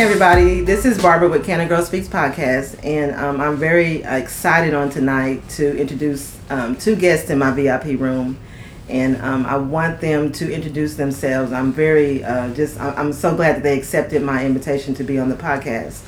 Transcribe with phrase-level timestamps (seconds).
[0.00, 0.62] everybody.
[0.62, 5.46] This is Barbara with Canna Girl Speaks podcast, and um, I'm very excited on tonight
[5.50, 8.38] to introduce um, two guests in my VIP room,
[8.88, 11.52] and um, I want them to introduce themselves.
[11.52, 15.28] I'm very uh, just I'm so glad that they accepted my invitation to be on
[15.28, 16.02] the podcast,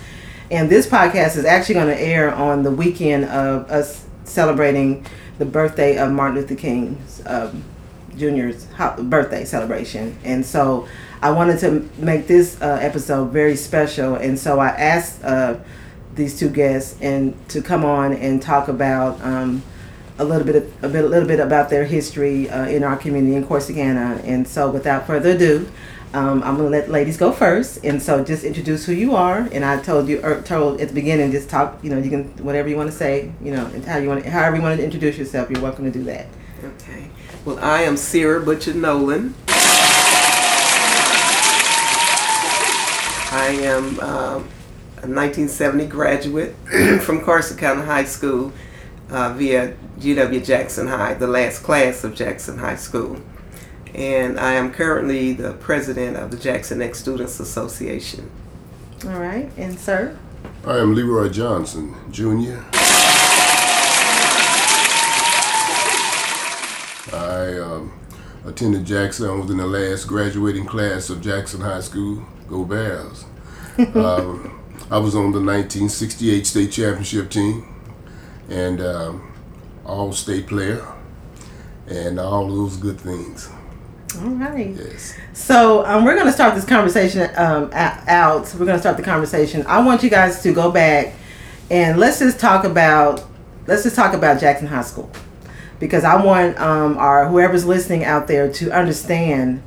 [0.51, 5.05] and this podcast is actually going to air on the weekend of us celebrating
[5.37, 7.21] the birthday of Martin Luther King's
[8.23, 8.67] Jr.'s
[9.03, 10.87] birthday celebration, and so.
[11.25, 15.55] I wanted to make this uh, episode very special, and so I asked uh,
[16.17, 19.63] these two guests and to come on and talk about um,
[20.19, 22.97] a little bit, of, a bit, a little bit about their history uh, in our
[22.97, 24.23] community in Corsicana.
[24.25, 25.69] And so, without further ado,
[26.15, 29.49] um, I'm gonna let ladies go first, and so just introduce who you are.
[29.53, 31.79] And I told you, er, told at the beginning, just talk.
[31.83, 33.33] You know, you can whatever you want to say.
[33.43, 35.51] You know, how you want, however you want to introduce yourself.
[35.51, 36.27] You're welcome to do that.
[37.43, 37.51] Okay.
[37.51, 39.35] Well, I am Sarah Butcher Nolan.
[43.35, 44.49] I am um,
[44.99, 46.55] a 1970 graduate
[47.03, 48.53] from Corsicana High School
[49.11, 53.21] uh, via GW Jackson High, the last class of Jackson High School.
[53.95, 58.31] And I am currently the president of the Jackson X Students Association.
[59.05, 60.17] All right, and sir?
[60.65, 62.63] I am Leroy Johnson, Jr.
[67.13, 67.93] I um,
[68.45, 69.29] attended Jackson.
[69.29, 72.23] I was in the last graduating class of Jackson High School.
[72.49, 73.25] Go Bears.
[73.95, 74.61] um,
[74.91, 77.69] I was on the 1968 state championship team
[78.49, 79.33] and um,
[79.87, 80.87] all state player
[81.87, 83.49] and all those good things.
[84.21, 84.75] All right.
[84.77, 85.15] Yes.
[85.33, 88.53] So um, we're going to start this conversation um, out.
[88.55, 89.65] We're going to start the conversation.
[89.67, 91.15] I want you guys to go back
[91.71, 93.25] and let's just talk about
[93.67, 95.11] let's just talk about Jackson High School
[95.83, 99.65] because I want um, our whoever's listening out there to understand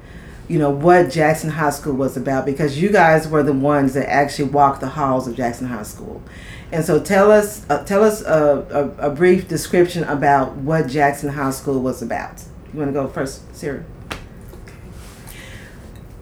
[0.47, 4.09] you know what Jackson High School was about because you guys were the ones that
[4.09, 6.23] actually walked the halls of Jackson High School.
[6.71, 11.27] And so tell us uh, tell us a, a, a, brief description about what Jackson
[11.31, 12.41] High School was about.
[12.71, 13.83] You want to go first, Sarah?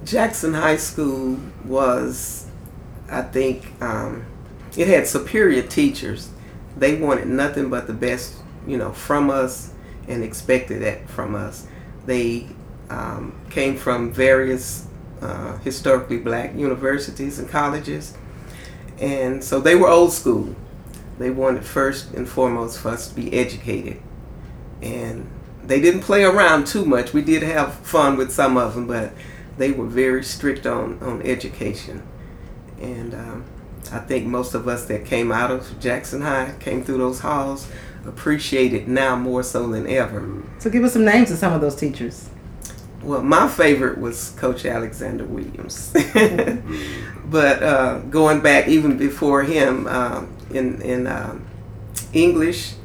[0.03, 2.47] Jackson High School was,
[3.11, 4.25] I think, um,
[4.75, 6.31] it had superior teachers.
[6.75, 9.72] They wanted nothing but the best, you know, from us
[10.07, 11.67] and expected that from us.
[12.05, 12.47] They
[12.89, 14.87] um, came from various
[15.21, 18.17] uh, historically black universities and colleges.
[18.99, 20.55] And so they were old school.
[21.17, 24.01] They wanted first and foremost for us to be educated.
[24.81, 25.29] And
[25.63, 27.13] they didn't play around too much.
[27.13, 29.13] We did have fun with some of them, but
[29.57, 32.03] they were very strict on, on education.
[32.81, 33.45] And um,
[33.91, 37.67] I think most of us that came out of Jackson High, came through those halls,
[38.05, 40.43] appreciate it now more so than ever.
[40.59, 42.29] So give us some names of some of those teachers.
[43.01, 45.91] Well, my favorite was Coach Alexander Williams.
[47.25, 51.45] but uh, going back even before him um, in, in um,
[52.13, 52.75] English,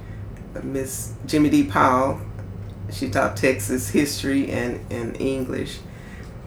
[0.62, 1.64] Miss Jimmy D.
[1.64, 2.20] Powell,
[2.90, 5.78] she taught Texas history and, and English.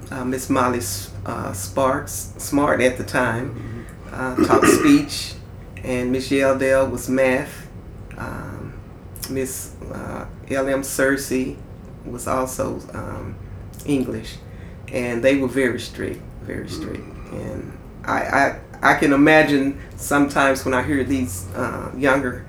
[0.10, 0.81] Uh, Miss Molly
[1.26, 5.36] uh, Sparks, smart at the time, uh, taught speech.
[5.84, 7.70] And Miss Yeldell was math.
[8.18, 8.50] Um,
[9.31, 10.81] Miss uh, L.M.
[10.81, 11.58] Searcy
[12.06, 13.36] was also um,
[13.86, 14.36] English,
[14.92, 17.03] and they were very strict, very strict.
[17.31, 22.46] And I, I, I can imagine sometimes when I hear these uh, younger,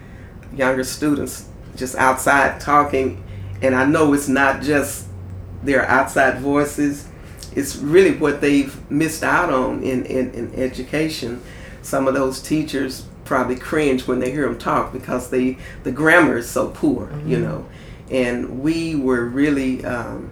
[0.55, 3.23] younger students just outside talking,
[3.63, 5.07] and I know it's not just
[5.63, 7.09] their outside voices.
[7.55, 11.43] It's really what they've missed out on in, in, in education.
[11.83, 16.39] Some of those teachers probably cringe when they hear them talk because they the grammar
[16.39, 17.31] is so poor, mm-hmm.
[17.31, 17.67] you know.
[18.11, 20.31] And we were really um,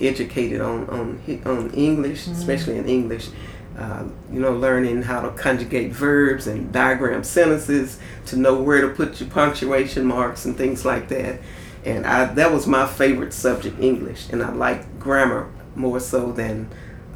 [0.00, 2.32] educated on on on English, mm-hmm.
[2.32, 3.28] especially in English.
[3.76, 8.88] Uh, you know, learning how to conjugate verbs and diagram sentences, to know where to
[8.88, 11.40] put your punctuation marks and things like that.
[11.82, 16.68] And I, that was my favorite subject, English, and I liked grammar more so than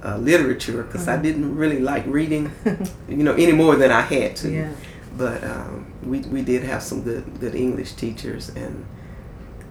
[0.05, 1.19] uh, literature because mm-hmm.
[1.19, 2.53] I didn't really like reading,
[3.09, 4.51] you know, any more than I had to.
[4.51, 4.73] Yeah.
[5.17, 8.85] But um, we we did have some good good English teachers, and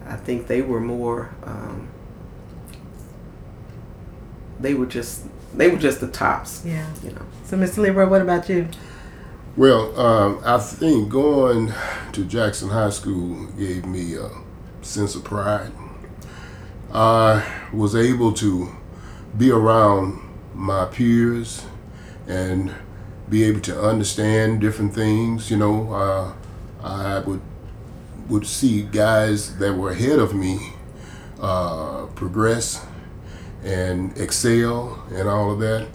[0.08, 1.36] I think they were more.
[1.44, 1.90] Um,
[4.60, 6.64] they were just they were just the tops.
[6.66, 6.88] Yeah.
[7.04, 7.26] You know.
[7.46, 7.78] So, Mr.
[7.78, 8.68] Leroy, what about you?
[9.58, 11.74] Well, um, I think going
[12.12, 14.30] to Jackson High School gave me a
[14.82, 15.72] sense of pride.
[16.92, 18.70] I was able to
[19.38, 20.20] be around
[20.54, 21.66] my peers
[22.28, 22.74] and
[23.30, 25.50] be able to understand different things.
[25.52, 26.34] You know, uh,
[26.84, 27.42] I would
[28.30, 30.74] would see guys that were ahead of me
[31.40, 32.84] uh, progress
[33.64, 35.88] and excel and all of that.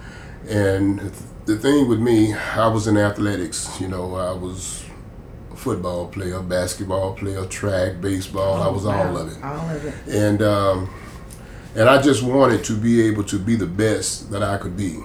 [0.49, 1.01] And
[1.47, 3.81] the thing with me, I was in athletics.
[3.81, 4.85] You know, I was
[5.53, 8.63] a football player, basketball player, track, baseball.
[8.63, 9.09] I was Wow.
[9.09, 9.43] all of it.
[9.45, 9.95] All of it.
[10.09, 10.91] and um,
[11.75, 14.99] and I just wanted to be able to be the best that I could be.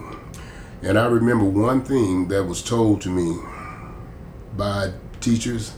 [0.85, 3.39] And I remember one thing that was told to me
[4.55, 5.73] by teachers,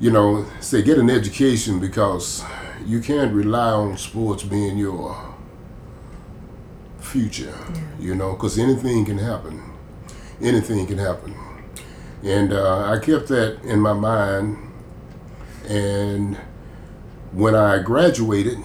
[0.00, 2.44] you know, say get an education because
[2.84, 5.16] you can't rely on sports being your
[7.00, 7.54] future,
[7.98, 9.62] you know, because anything can happen.
[10.42, 11.34] Anything can happen.
[12.22, 14.58] And uh, I kept that in my mind.
[15.66, 16.36] And
[17.32, 18.58] when I graduated,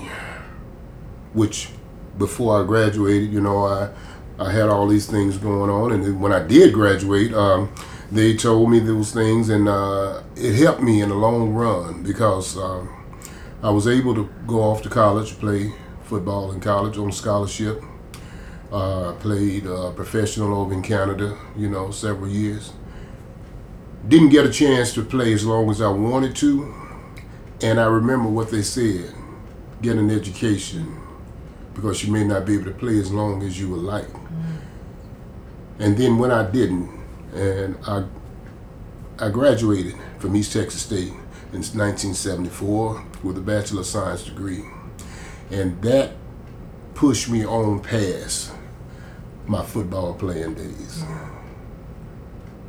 [1.31, 1.69] which
[2.17, 3.91] before I graduated, you know, I,
[4.39, 5.91] I had all these things going on.
[5.91, 7.73] And when I did graduate, um,
[8.11, 12.57] they told me those things, and uh, it helped me in the long run because
[12.57, 12.89] um,
[13.63, 17.83] I was able to go off to college, play football in college on scholarship.
[18.71, 22.73] Uh, I played uh, professional over in Canada, you know, several years.
[24.07, 26.73] Didn't get a chance to play as long as I wanted to,
[27.61, 29.13] and I remember what they said:
[29.81, 30.99] get an education
[31.73, 34.22] because you may not be able to play as long as you would like.
[35.79, 36.89] And then when I didn't,
[37.33, 38.05] and I
[39.19, 41.13] I graduated from East Texas State
[41.51, 44.63] in 1974 with a Bachelor of Science degree,
[45.51, 46.13] and that
[46.95, 48.51] pushed me on past
[49.45, 51.03] my football playing days.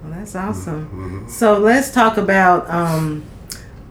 [0.02, 0.86] Well, that's awesome.
[0.86, 1.28] Mm-hmm.
[1.28, 3.24] So let's talk about um,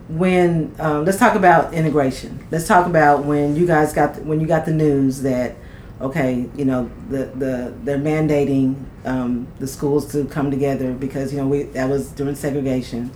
[0.10, 0.76] when.
[0.80, 2.46] Um, let's talk about integration.
[2.52, 5.56] Let's talk about when you guys got the, when you got the news that
[6.02, 8.76] okay, you know the the they're mandating
[9.06, 13.12] um, the schools to come together because you know we that was during segregation,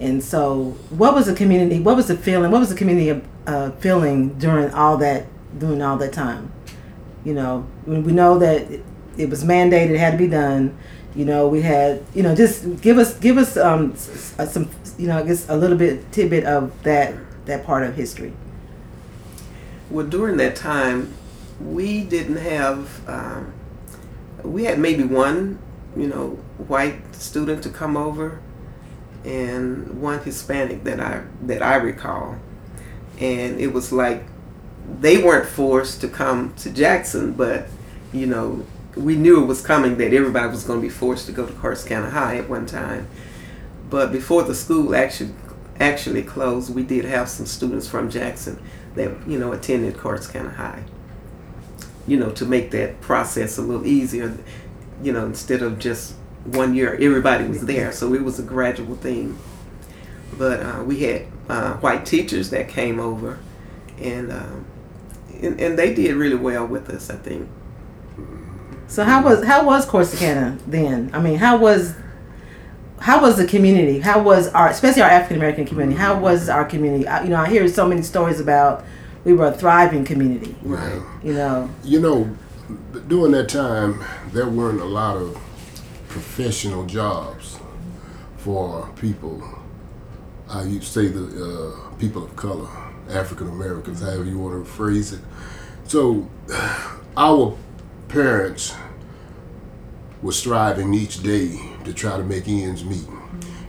[0.00, 1.80] and so what was the community?
[1.80, 2.50] What was the feeling?
[2.50, 5.26] What was the community uh, feeling during all that
[5.58, 6.52] during all that time?
[7.24, 8.84] You know, we know that it,
[9.16, 10.76] it was mandated, it had to be done.
[11.14, 15.08] You know, we had, you know, just give us, give us um, s- some, you
[15.08, 17.14] know, I guess a little bit tidbit of that
[17.46, 18.32] that part of history.
[19.90, 21.12] Well, during that time,
[21.60, 23.08] we didn't have.
[23.08, 23.52] Um,
[24.42, 25.58] we had maybe one,
[25.96, 28.40] you know, white student to come over,
[29.24, 32.36] and one Hispanic that I that I recall,
[33.18, 34.24] and it was like
[35.00, 37.66] they weren't forced to come to Jackson, but
[38.12, 38.64] you know,
[38.96, 41.52] we knew it was coming that everybody was going to be forced to go to
[41.52, 43.08] Corsicana High at one time.
[43.90, 45.32] But before the school actually
[45.80, 48.62] actually closed, we did have some students from Jackson
[48.94, 50.84] that you know attended Corsicana High.
[52.08, 54.36] You know, to make that process a little easier,
[55.02, 56.14] you know, instead of just
[56.44, 59.38] one year, everybody was there, so it was a gradual thing.
[60.36, 63.38] But uh, we had uh, white teachers that came over,
[64.00, 64.64] and, um,
[65.42, 67.48] and and they did really well with us, I think.
[68.86, 71.10] So how was how was Corsicana then?
[71.12, 71.94] I mean, how was
[73.00, 74.00] how was the community?
[74.00, 75.98] How was our, especially our African American community?
[75.98, 77.06] How was our community?
[77.06, 78.84] I, you know, I hear so many stories about
[79.24, 80.54] we were a thriving community.
[80.62, 81.02] Right.
[81.22, 82.36] You know, You know,
[83.08, 85.34] during that time, there weren't a lot of
[86.08, 87.58] professional jobs
[88.38, 89.42] for people.
[90.48, 92.68] I used to say the uh, people of color,
[93.10, 95.20] African Americans, however you want to phrase it.
[95.84, 96.28] So,
[97.16, 97.56] our
[98.08, 98.74] parents
[100.22, 103.06] were striving each day to try to make ends meet.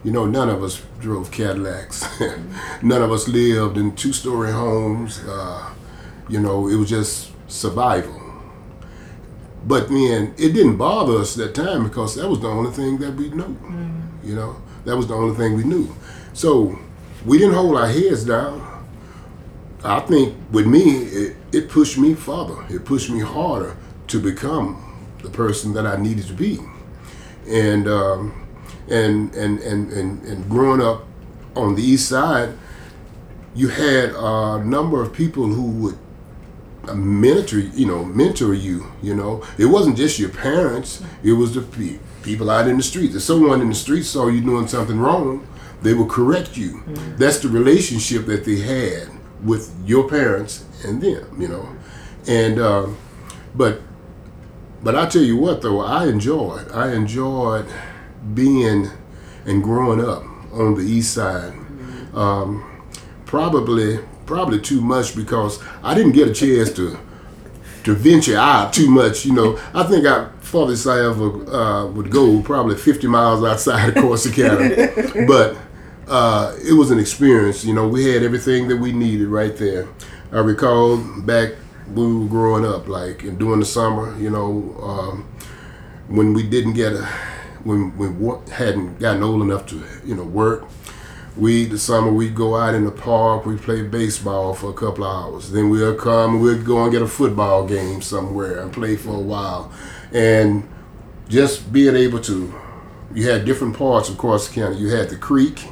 [0.03, 2.07] You know, none of us drove Cadillacs.
[2.81, 5.19] none of us lived in two-story homes.
[5.19, 5.73] Uh,
[6.29, 8.21] you know, it was just survival.
[9.65, 13.13] But then it didn't bother us that time because that was the only thing that
[13.15, 13.57] we knew.
[14.23, 15.93] You know, that was the only thing we knew.
[16.33, 16.79] So
[17.25, 18.65] we didn't hold our heads down.
[19.83, 22.65] I think with me, it, it pushed me further.
[22.69, 23.75] It pushed me harder
[24.07, 24.85] to become
[25.21, 26.59] the person that I needed to be.
[27.47, 28.38] And um,
[28.91, 31.05] and, and and and and growing up
[31.55, 32.53] on the east side,
[33.55, 35.97] you had a number of people who would
[36.95, 38.91] mentor, you know, mentor you.
[39.01, 42.83] You know, it wasn't just your parents; it was the pe- people out in the
[42.83, 43.15] streets.
[43.15, 45.47] If someone in the street saw you doing something wrong,
[45.81, 46.83] they would correct you.
[47.17, 49.09] That's the relationship that they had
[49.43, 51.39] with your parents and them.
[51.39, 51.69] You know,
[52.27, 52.97] and um,
[53.55, 53.81] but
[54.81, 56.71] but I tell you what, though, I enjoyed.
[56.71, 57.65] I enjoyed
[58.33, 58.89] being
[59.45, 60.23] and growing up
[60.53, 61.53] on the east side.
[62.13, 62.65] Um,
[63.25, 66.97] probably probably too much because I didn't get a chance to
[67.83, 69.25] to venture out too much.
[69.25, 73.89] You know, I think I farthest I ever uh, would go probably 50 miles outside
[73.89, 75.57] of Corsicana, but
[76.07, 77.63] uh, it was an experience.
[77.63, 79.87] You know, we had everything that we needed right there.
[80.31, 81.53] I recall back
[81.87, 84.75] when we were growing up, like and during the summer, you know.
[84.81, 85.25] Um,
[86.09, 87.07] when we didn't get a,
[87.63, 90.65] when we wa- hadn't gotten old enough to, you know, work,
[91.37, 95.03] we the summer we'd go out in the park, we play baseball for a couple
[95.05, 95.51] of hours.
[95.51, 99.11] Then we'll come and we'd go and get a football game somewhere and play for
[99.15, 99.71] a while.
[100.11, 100.67] And
[101.29, 102.53] just being able to
[103.13, 104.77] you had different parts of Corsicana.
[104.79, 105.63] You had the creek,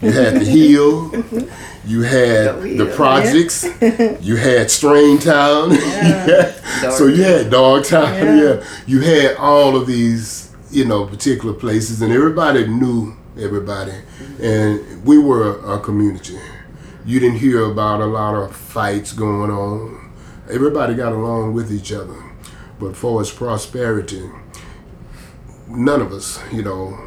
[0.00, 1.12] you had the hill,
[1.84, 3.64] you had The the hill, projects,
[4.22, 5.72] you had Strain Town,
[6.96, 8.34] so you had Dogtown, Yeah.
[8.42, 8.64] yeah.
[8.86, 13.92] You had all of these, you know, particular places, and everybody knew everybody,
[14.40, 16.38] and we were a community.
[17.04, 20.12] You didn't hear about a lot of fights going on.
[20.50, 22.16] Everybody got along with each other,
[22.78, 24.28] but for its prosperity,
[25.68, 26.98] none of us, you know,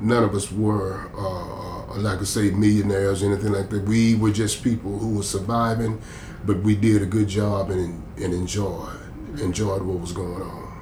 [0.00, 3.84] none of us were, uh, like I say, millionaires or anything like that.
[3.84, 6.00] We were just people who were surviving,
[6.44, 9.00] but we did a good job and, and enjoyed
[9.40, 10.72] enjoyed what was going on.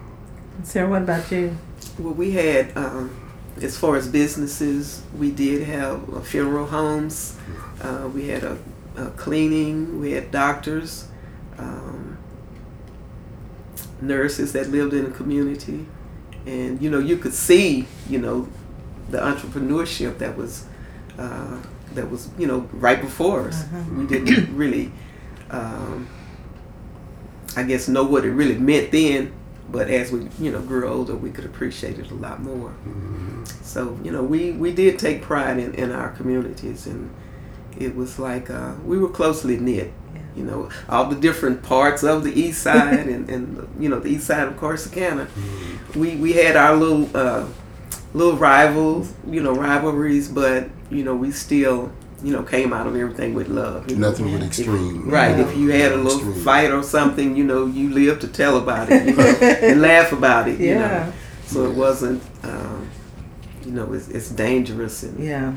[0.62, 1.56] Sarah, what about you?
[1.98, 3.14] Well, we had, um,
[3.60, 7.36] as far as businesses, we did have uh, funeral homes.
[7.80, 8.58] Uh, we had a,
[8.96, 10.00] a cleaning.
[10.00, 11.08] We had doctors,
[11.58, 12.16] um,
[14.00, 15.86] nurses that lived in the community,
[16.46, 18.48] and you know you could see, you know,
[19.10, 20.66] the entrepreneurship that was
[21.18, 21.58] uh,
[21.94, 23.64] that was you know right before us.
[23.94, 24.90] We didn't really,
[25.50, 26.08] um,
[27.54, 29.32] I guess, know what it really meant then
[29.72, 32.72] but as we you know grew older we could appreciate it a lot more.
[33.62, 37.10] So you know we we did take pride in, in our communities and
[37.78, 39.92] it was like uh, we were closely knit
[40.36, 44.08] you know all the different parts of the east side and, and you know the
[44.10, 45.26] east side of corsicana.
[45.96, 47.46] We we had our little uh,
[48.14, 51.90] little rivals you know rivalries but you know we still
[52.22, 54.10] you know came out of everything with love you know?
[54.10, 55.08] Nothing with extreme.
[55.08, 55.38] Right.
[55.38, 56.44] If you had a little Extreme.
[56.44, 60.12] fight or something, you know, you live to tell about it you know, and laugh
[60.12, 60.60] about it.
[60.60, 61.12] You know.
[61.46, 62.88] So it wasn't, um,
[63.64, 65.52] you know, it's, it's dangerous and Yeah,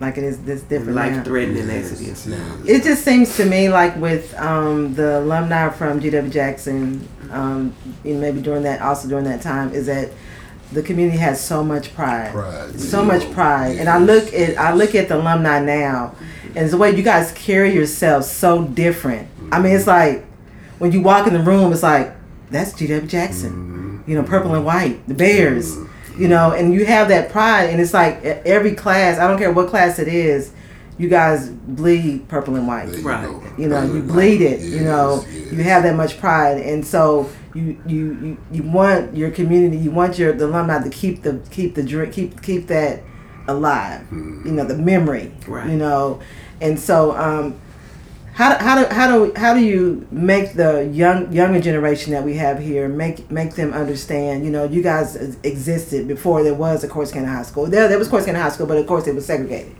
[0.00, 2.58] like it is this different life threatening as it is now.
[2.66, 8.20] It just seems to me like with um, the alumni from GW Jackson, um, and
[8.20, 10.10] maybe during that, also during that time, is that
[10.74, 13.06] the community has so much pride, Pride, so yeah.
[13.08, 13.76] much pride.
[13.78, 16.14] And I look at I look at the alumni now,
[16.54, 19.28] and the way you guys carry yourselves so different.
[19.52, 20.24] I mean, it's like
[20.78, 22.12] when you walk in the room, it's like
[22.50, 25.76] that's GW Jackson, you know, purple and white, the Bears,
[26.18, 29.18] you know, and you have that pride, and it's like every class.
[29.18, 30.52] I don't care what class it is.
[30.96, 33.28] You guys bleed purple and white you Right.
[33.58, 37.28] you know you bleed it you know Yes, you have that much pride and so
[37.54, 41.40] you you you, you want your community you want your the alumni to keep the
[41.50, 43.00] keep the drink keep keep that
[43.48, 45.68] alive you know the memory Right.
[45.70, 46.20] you know
[46.60, 47.54] and so um
[48.34, 52.24] how, do- how do how do how do you make the young younger generation that
[52.24, 54.44] we have here make make them understand?
[54.44, 57.66] You know, you guys existed before there was a Corsicana High School.
[57.66, 59.76] There there was Corsicana High School, but of course it was segregated.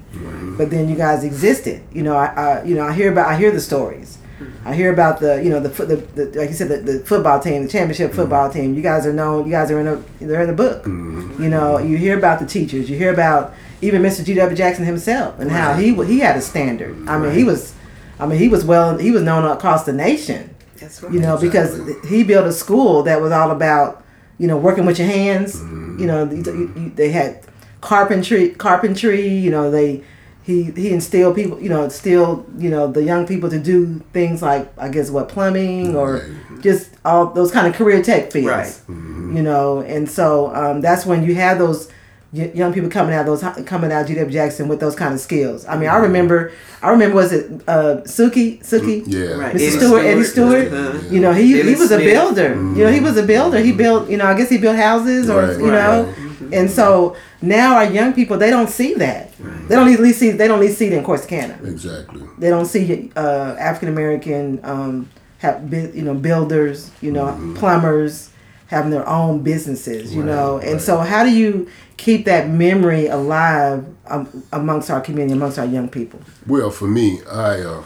[0.56, 1.82] But then you guys existed.
[1.92, 4.18] You know, I, I you know I hear about I hear the stories.
[4.64, 6.98] I hear about the you know the, foot- the, the like you said the, the
[7.00, 8.20] football team, the championship mm-hmm.
[8.20, 8.74] football team.
[8.74, 9.46] You guys are known.
[9.46, 10.84] You guys are in a they're in the book.
[10.84, 11.42] Mm-hmm.
[11.42, 12.90] You know, you hear about the teachers.
[12.90, 14.24] You hear about even Mr.
[14.24, 14.56] G.W.
[14.56, 17.08] Jackson himself and how he he had a standard.
[17.08, 17.74] I mean, he was,
[18.18, 20.54] I mean, he was well he was known across the nation.
[20.76, 21.12] That's right.
[21.12, 24.04] You know, because he built a school that was all about
[24.38, 25.56] you know working with your hands.
[25.56, 26.00] Mm-hmm.
[26.00, 27.44] You know, you, you, they had
[27.80, 29.28] carpentry, carpentry.
[29.28, 30.02] You know, they
[30.44, 31.60] he he instilled people.
[31.60, 35.28] You know, instilled you know the young people to do things like I guess what
[35.28, 36.60] plumbing or Right.
[36.62, 38.46] just all those kind of career tech fields.
[38.48, 38.96] Right.
[39.36, 41.90] You know, and so um, that's when you have those
[42.32, 45.64] young people coming out those coming out of GW Jackson with those kind of skills.
[45.66, 46.50] I mean, I remember,
[46.82, 49.04] I remember was it uh, Suki Suki.
[49.06, 49.34] Yeah.
[49.34, 49.54] Right.
[49.54, 49.60] Mr.
[49.60, 50.72] Eddie Stewart, Eddie Stewart, Stewart.
[50.72, 51.08] uh-huh.
[51.10, 52.00] You know, he, he Billy was a Smith.
[52.12, 52.48] builder.
[52.54, 53.58] You know, he was a builder.
[53.60, 56.04] He built, you know, I guess he built houses or, Right, you know.
[56.04, 56.23] right.
[56.54, 59.32] And so now our young people, they don't see that.
[59.68, 61.62] They don't at least see, they don't at least see it in Corsicana.
[61.66, 62.22] Exactly.
[62.38, 65.08] They don't see uh, African American, um,
[65.38, 67.54] have, you know, builders, you know, Mm-hmm.
[67.56, 68.30] plumbers
[68.68, 70.56] having their own businesses, you Right, know.
[70.58, 70.80] And right.
[70.80, 71.68] so how do you
[71.98, 76.18] keep that memory alive um, amongst our community, amongst our young people?
[76.46, 77.82] Well, for me, I uh,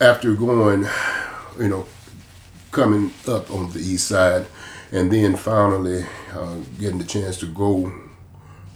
[0.00, 0.86] after going,
[1.58, 1.86] you know,
[2.70, 4.46] coming up on the east side,
[4.92, 7.92] and then finally uh, getting the chance to go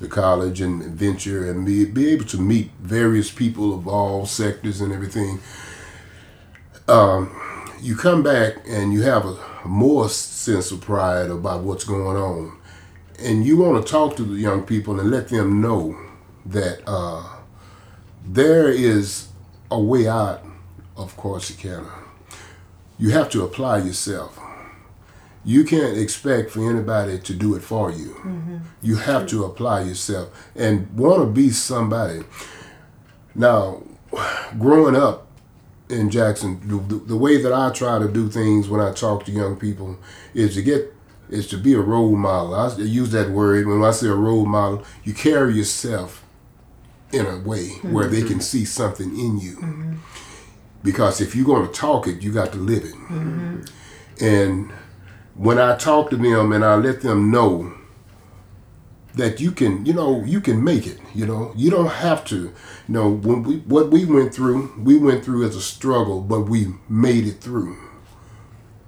[0.00, 4.80] to college and venture and be, be able to meet various people of all sectors
[4.80, 5.38] and everything.
[6.88, 7.38] Um,
[7.80, 12.58] you come back and you have a more sense of pride about what's going on,
[13.18, 15.96] and you want to talk to the young people and let them know
[16.46, 16.82] that.
[16.86, 17.36] Uh,
[18.28, 19.28] there is
[19.70, 20.42] a way out
[20.96, 21.90] of Corsicana.
[22.98, 24.35] You have to apply yourself.
[25.46, 28.14] You can't expect for anybody to do it for you.
[28.14, 28.56] Mm-hmm.
[28.82, 32.24] You have to apply yourself and want to be somebody.
[33.32, 33.84] Now,
[34.58, 35.28] growing up
[35.88, 39.32] in Jackson, the, the way that I try to do things when I talk to
[39.32, 39.96] young people
[40.34, 40.92] is to get
[41.30, 42.54] is to be a role model.
[42.54, 44.84] I use that word when I say a role model.
[45.04, 46.24] You carry yourself
[47.12, 48.40] in a way where they can mm-hmm.
[48.40, 49.56] see something in you.
[49.56, 49.94] Mm-hmm.
[50.82, 52.94] Because if you're going to talk it, you got to live it.
[54.20, 54.72] And
[55.36, 57.72] when I talk to them and I let them know
[59.14, 60.98] that you can, you know, you can make it.
[61.14, 62.36] You know, you don't have to.
[62.36, 62.52] You
[62.88, 66.74] know, when we what we went through, we went through as a struggle, but we
[66.88, 67.76] made it through.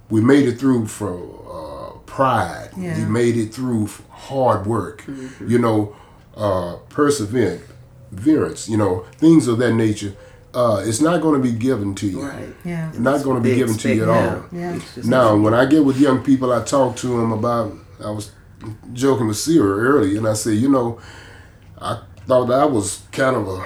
[0.09, 1.13] We made it through for
[1.49, 2.71] uh, pride.
[2.77, 2.97] Yeah.
[2.97, 5.03] We made it through hard work.
[5.39, 5.95] You know,
[6.35, 7.63] uh, perseverance,
[8.11, 10.15] perseverance, You know, things of that nature.
[10.53, 12.23] Uh, it's not going to be given to you.
[12.23, 12.49] Right.
[12.65, 12.91] Yeah.
[12.97, 14.59] Not going to be given to you at expect all.
[14.59, 14.75] now.
[14.75, 14.79] Yeah.
[15.05, 17.73] Now, when I get with young people, I talk to them about.
[18.03, 18.31] I was
[18.93, 20.99] joking with Sarah earlier, and I said, you know,
[21.79, 23.65] I thought I was kind of a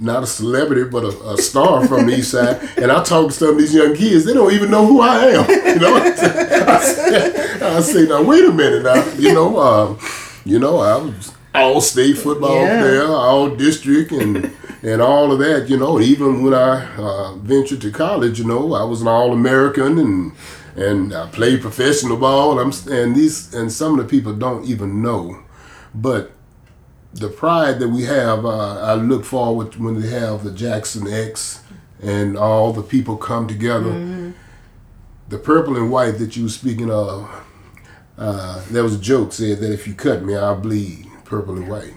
[0.00, 2.60] not a celebrity, but a, a star from the East Side.
[2.76, 5.26] And I talk to some of these young kids; they don't even know who I
[5.26, 5.46] am.
[5.74, 9.98] You know, I say, I say now wait a minute, now you know, um,
[10.44, 12.80] you know, I was all state football Yeah.
[12.80, 14.52] player, all district, and
[14.84, 15.68] and all of that.
[15.68, 19.32] You know, even when I uh, ventured to college, you know, I was an All
[19.32, 20.32] American and
[20.76, 22.60] and I played professional ball.
[22.60, 25.42] I'm and these and some of the people don't even know,
[25.94, 26.32] but
[27.12, 31.62] the pride that we have, uh, I look forward when they have the Jackson X
[32.02, 34.34] and all the people come together.
[35.28, 37.30] The purple and white that you were speaking of,
[38.18, 41.03] uh, there was a joke said that if you cut me, I'll bleed
[41.34, 41.92] purple and white.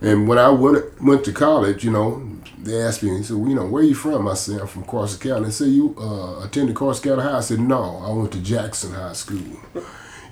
[0.00, 3.48] and when I went went to college, you know, they asked me, they said, well,
[3.48, 4.26] you know, where you from?
[4.26, 5.44] I said, I'm from Corsicana.
[5.44, 7.38] They said, you uh, attended Corsicana High?
[7.38, 9.60] I said, no, I went to Jackson High School.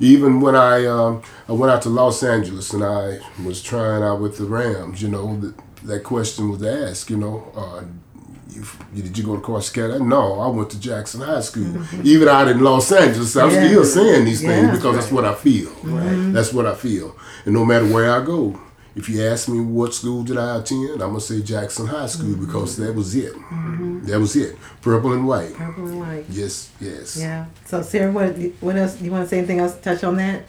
[0.01, 4.21] Even when I um, I went out to Los Angeles and I was trying out
[4.21, 7.85] with the Rams, you know, that, that question was asked, you know, uh,
[8.55, 10.05] you, you, did you go to Corsicana?
[10.07, 11.65] No, I went to Jackson High School.
[11.65, 12.03] Mm-hmm.
[12.05, 13.67] Even out in Los Angeles, I'm Yeah.
[13.67, 14.75] still saying these things Yeah.
[14.75, 15.71] because that's what I feel.
[16.33, 17.17] That's what I feel.
[17.45, 18.59] And no matter where I go,
[18.95, 22.31] if you ask me what school did I attend, I'm gonna say Jackson High School
[22.31, 22.45] mm-hmm.
[22.45, 23.33] because that was it.
[23.33, 24.07] Mm-hmm.
[24.07, 24.57] That was it.
[24.83, 25.55] Purple and white.
[25.55, 26.25] Purple and white.
[26.29, 27.17] Yes, yes.
[27.17, 27.47] Yeah.
[27.65, 29.01] So Sarah, what what else?
[29.01, 29.79] You want to say anything else?
[29.81, 30.45] Touch on that?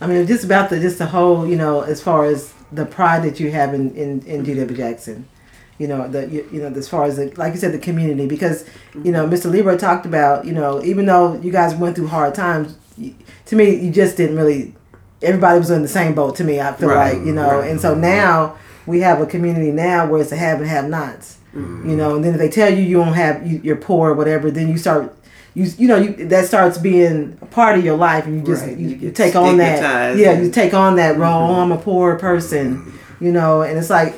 [0.00, 3.22] I mean, just about the just the whole, you know, as far as the pride
[3.22, 4.76] that you have in in, in G.W.
[4.76, 5.28] Jackson,
[5.78, 8.26] you know, the you, you know, as far as the, like you said, the community,
[8.26, 8.64] because
[9.04, 9.50] you know, Mr.
[9.50, 13.14] Leroy talked about, you know, even though you guys went through hard times, you,
[13.46, 14.74] to me, you just didn't really.
[15.22, 16.36] Everybody was in the same boat.
[16.36, 17.70] To me, I feel Right, like you know, right.
[17.70, 21.38] and so now we have a community now where it's a have and have nots.
[21.54, 24.14] You know, and then if they tell you you don't have you, you're poor or
[24.14, 25.16] whatever, then you start
[25.54, 28.62] you you know you that starts being a part of your life, and you just
[28.66, 31.50] Right, you, you you take on that yeah you take on that role.
[31.50, 34.14] Oh, I'm a poor person, you know, and it's like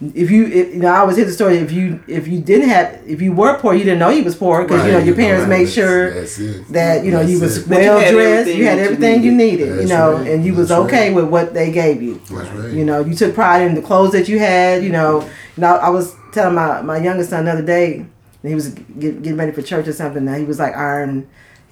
[0.00, 2.68] if you if, you know I always hear the story if you if you didn't
[2.68, 5.14] have if you were poor you didn't know you was poor because you know your
[5.14, 7.68] parents right, made that's- sure that's that you know you was it.
[7.68, 9.68] That you well dressed, you had that you everything you needed.
[9.70, 11.16] needed, you know, right, and you was okay right.
[11.16, 12.16] with what they gave you.
[12.30, 12.72] That's right.
[12.72, 14.84] You know, you took pride in the clothes that you had.
[14.84, 18.08] You know, now I was telling my my youngest son the other day, and
[18.42, 20.26] he was get, getting ready for church or something.
[20.26, 21.26] Now he was like iron.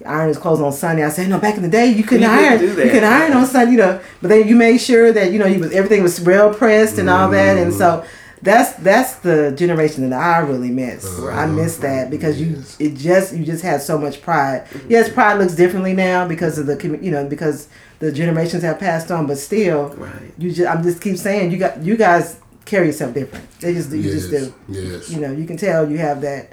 [0.05, 1.03] Iron his clothes on Sunday.
[1.03, 2.59] I said, no, back in the day, you couldn't You couldn't iron.
[2.59, 4.01] do You could iron on Sunday, you know.
[4.21, 7.09] But then you made sure that you know you was everything was well pressed and
[7.09, 7.57] all that.
[7.57, 8.07] And so mm-hmm.
[8.41, 11.05] that's that's the generation that I really miss.
[11.05, 11.55] I mm-hmm.
[11.55, 12.11] miss that mm-hmm.
[12.11, 14.67] because you it just you just had so much pride.
[14.89, 17.67] Yes, pride looks differently now because of the you know because
[17.99, 20.33] the generations have passed on, but still, Right.
[20.37, 23.49] you just I'm just keep saying you got you guys carry yourself different.
[23.59, 24.53] They just you yes, just do.
[24.67, 25.09] yes.
[25.09, 26.51] You know, you can tell you have that.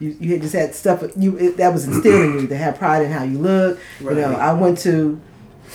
[0.00, 3.04] You, you just had stuff you it, that was instilled in you to have pride
[3.04, 3.78] in how you look.
[4.00, 4.16] Right.
[4.16, 5.20] You know, I went to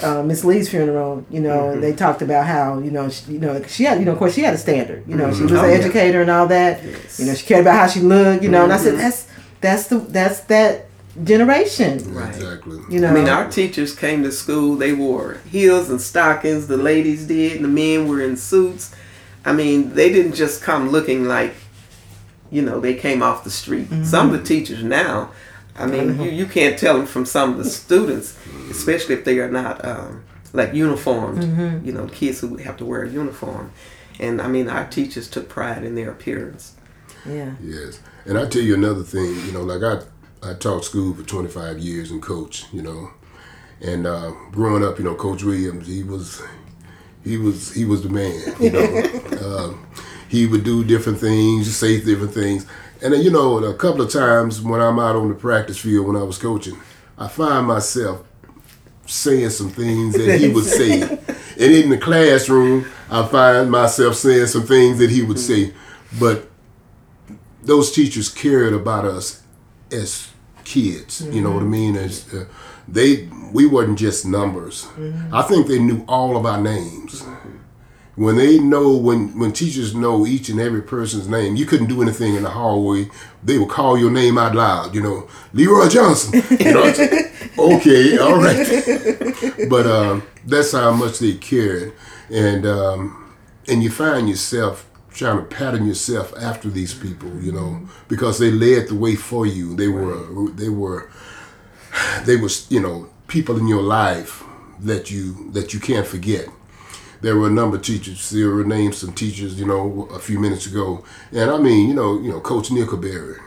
[0.01, 1.23] uh, Miss Lee's funeral.
[1.29, 4.05] You know, and they talked about how you know she, you know she had you
[4.05, 5.07] know of course she had a standard.
[5.07, 5.77] You know, she was Oh, an yeah.
[5.77, 6.83] educator and all that.
[6.83, 7.19] Yes.
[7.19, 8.43] You know, she cared about how she looked.
[8.43, 8.85] You know, and I Mm-hmm.
[8.85, 9.27] said that's
[9.61, 10.87] that's the that's that
[11.23, 12.13] generation.
[12.13, 12.29] Right.
[12.35, 12.79] Exactly.
[12.89, 14.75] You know, I mean, our teachers came to school.
[14.75, 16.67] They wore heels and stockings.
[16.67, 17.57] The ladies did.
[17.57, 18.93] And the men were in suits.
[19.45, 21.53] I mean, they didn't just come looking like,
[22.51, 23.87] you know, they came off the street.
[24.03, 25.31] Some of the teachers now,
[25.77, 28.37] I mean, you, you can't tell them from some of the students,
[28.69, 31.43] especially if they are not um, like uniformed.
[31.85, 33.71] You know, kids who have to wear a uniform.
[34.19, 36.75] And I mean, our teachers took pride in their appearance.
[37.25, 39.35] yeah, Yes, and I tell you another thing.
[39.45, 42.65] You know, like I I taught school for 25 years and coach.
[42.71, 43.11] You know,
[43.81, 46.41] and uh, growing up, you know, Coach Williams, he was
[47.23, 48.41] he was he was the man.
[48.59, 49.87] You know, um,
[50.29, 52.65] he would do different things, say different things,
[53.01, 56.07] and then, you know, a couple of times when I'm out on the practice field
[56.07, 56.79] when I was coaching,
[57.17, 58.23] I find myself
[59.05, 61.01] saying some things that he would say.
[61.01, 61.21] and
[61.59, 65.73] in the classroom, I find myself saying some things that he would say.
[66.19, 66.49] But
[67.61, 69.43] those teachers cared about us
[69.91, 70.31] as
[70.63, 71.21] kids.
[71.31, 71.95] You know what I mean?
[71.95, 72.45] As uh,
[72.87, 74.87] they, we wasn't just numbers.
[75.31, 77.23] I think they knew all of our names.
[78.15, 82.01] When they know, when when teachers know each and every person's name, you couldn't do
[82.01, 83.09] anything in the hallway.
[83.43, 84.95] They would call your name out loud.
[84.95, 86.41] You know, Leroy Johnson.
[86.59, 86.83] You know,
[87.75, 89.69] okay, all right.
[89.69, 91.93] but um, that's how much they cared,
[92.29, 93.35] and um,
[93.67, 98.51] and you find yourself trying to pattern yourself after these people, you know, because they
[98.51, 99.75] led the way for you.
[99.75, 101.09] They were they were
[102.25, 104.43] they was you know people in your life
[104.79, 106.47] that you that you can't forget.
[107.21, 108.29] There were a number of teachers.
[108.29, 111.93] There were named some teachers, you know, a few minutes ago, and I mean, you
[111.95, 113.39] know, you know, Coach Nickelberry,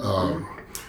[0.00, 0.46] um,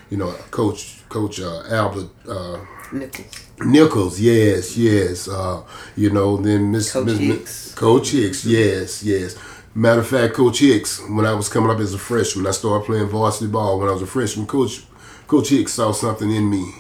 [0.10, 2.10] you know, Coach Coach uh, Albert.
[2.28, 2.60] Uh,
[2.92, 3.28] Nichols.
[3.60, 5.28] Nichols, yes, yes.
[5.28, 5.62] Uh,
[5.96, 7.76] you know, then Miss Coach Miss- Hicks.
[7.76, 9.36] Coach Hicks, yes, yes.
[9.76, 12.86] Matter of fact, Coach Hicks, when I was coming up as a freshman, I started
[12.86, 13.80] playing varsity ball.
[13.80, 14.84] When I was a freshman, Coach
[15.28, 16.74] Coach Hicks saw something in me.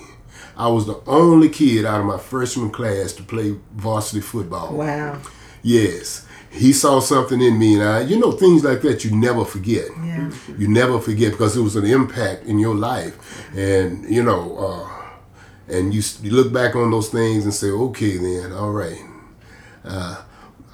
[0.59, 4.75] I was the only kid out of my freshman class to play varsity football.
[4.75, 5.21] Wow.
[5.63, 6.27] Yes.
[6.51, 9.87] He saw something in me, and I, you know, things like that you never forget.
[10.03, 10.31] Yeah.
[10.57, 13.15] You never forget because it was an impact in your life,
[13.55, 18.17] and you know, uh, and you, you look back on those things and say, okay,
[18.17, 18.99] then, all right.
[19.85, 20.23] Uh,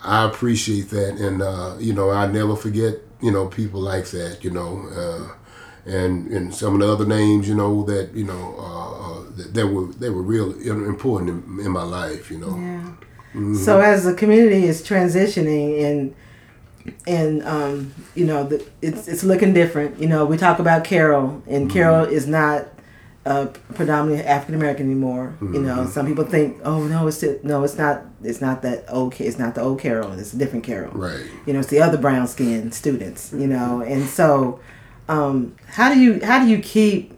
[0.04, 4.44] I appreciate that, and uh, you know, I never forget, you know, people like that,
[4.44, 5.34] you know, uh,
[5.86, 9.54] and and some of the other names, you know, that you know, uh, uh, that,
[9.54, 12.58] that were they were real important in, in my life, you know.
[12.58, 13.56] Yeah.
[13.58, 16.16] So as the community is transitioning and
[17.06, 20.00] and um, you know the, it's it's looking different.
[20.00, 22.68] You know, we talk about Carol, and Carol is not
[23.26, 25.36] uh, predominantly African American anymore.
[25.42, 28.04] You know, some people think, oh no, it's still, no, it's not.
[28.24, 29.20] It's not that old.
[29.20, 30.12] It's not the old Carol.
[30.14, 30.92] It's a different Carol.
[30.92, 31.26] Right.
[31.46, 33.34] You know, it's the other brown skinned students.
[33.34, 34.60] You know, and so
[35.08, 37.14] um, how do you how do you keep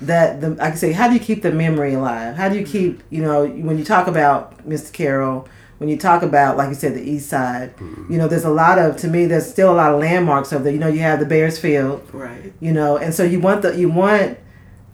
[0.00, 2.36] that the I can say how do you keep the memory alive?
[2.36, 2.72] How do you mm-hmm.
[2.72, 4.92] keep you know when you talk about Mr.
[4.92, 8.12] Carroll, when you talk about like you said the East Side, mm-hmm.
[8.12, 10.64] you know there's a lot of to me there's still a lot of landmarks over
[10.64, 10.72] there.
[10.72, 12.52] You know you have the Bears Field, Right.
[12.60, 14.38] you know, and so you want the you want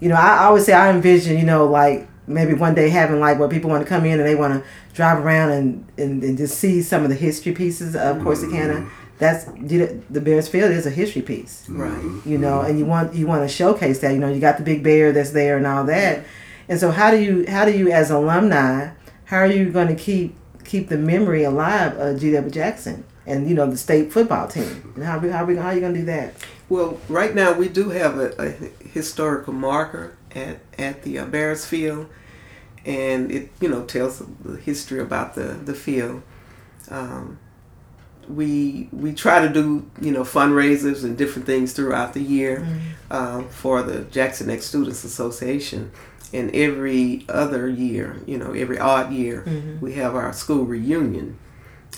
[0.01, 3.21] you know I, I always say I envision you know like maybe one day having
[3.21, 6.23] like where people want to come in and they want to drive around and, and,
[6.23, 8.89] and just see some of the history pieces of Corsicana.
[9.21, 12.03] That's the Bears Field is a history piece Right.
[12.27, 14.13] you know, and you want you want to showcase that.
[14.13, 16.25] You know, you got the big bear that's there and all that.
[16.69, 18.91] And so, how do you how do you as alumni,
[19.27, 22.51] how are you going to keep keep the memory alive of G.W.
[22.51, 24.93] Jackson and you know the state football team?
[24.97, 26.35] And how we how we how are you going to do that?
[26.69, 28.51] Well, right now we do have a, a
[28.89, 32.07] historical marker at at the uh, Bears Field,
[32.87, 36.23] and it you know tells the history about the the field.
[36.89, 37.39] Um,
[38.37, 42.67] we we try to do you know fundraisers and different things throughout the year
[43.11, 45.91] um, for the Jackson X Students Association.
[46.33, 49.43] And every other year, you know, every odd year,
[49.81, 51.37] we have our school reunion,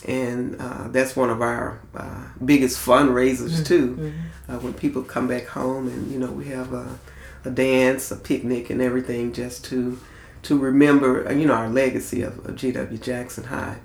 [0.09, 4.13] and uh, that's one of our uh, biggest fundraisers too.
[4.49, 6.99] Uh, when people come back home, and you know, we have a,
[7.45, 9.99] a dance, a picnic, and everything, just to
[10.45, 12.99] to remember, you know, our legacy of, of G.W.
[12.99, 13.77] Jackson High.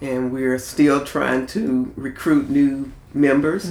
[0.00, 3.70] And we're still trying to recruit new members.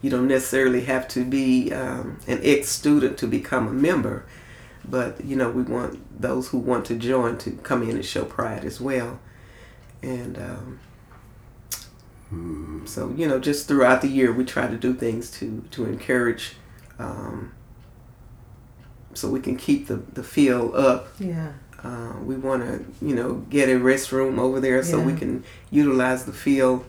[0.00, 4.24] You don't necessarily have to be um, an ex-student to become a member,
[4.84, 8.24] but you know, we want those who want to join to come in and show
[8.24, 9.20] pride as well.
[10.02, 10.80] And um,
[12.86, 16.56] so, you know, just throughout the year, we try to do things to to encourage,
[16.98, 17.52] um,
[19.14, 21.08] so we can keep the the feel up.
[21.20, 21.52] Yeah,
[21.84, 26.24] Uh, we want to, you know, get a restroom over there so we can utilize
[26.24, 26.84] the field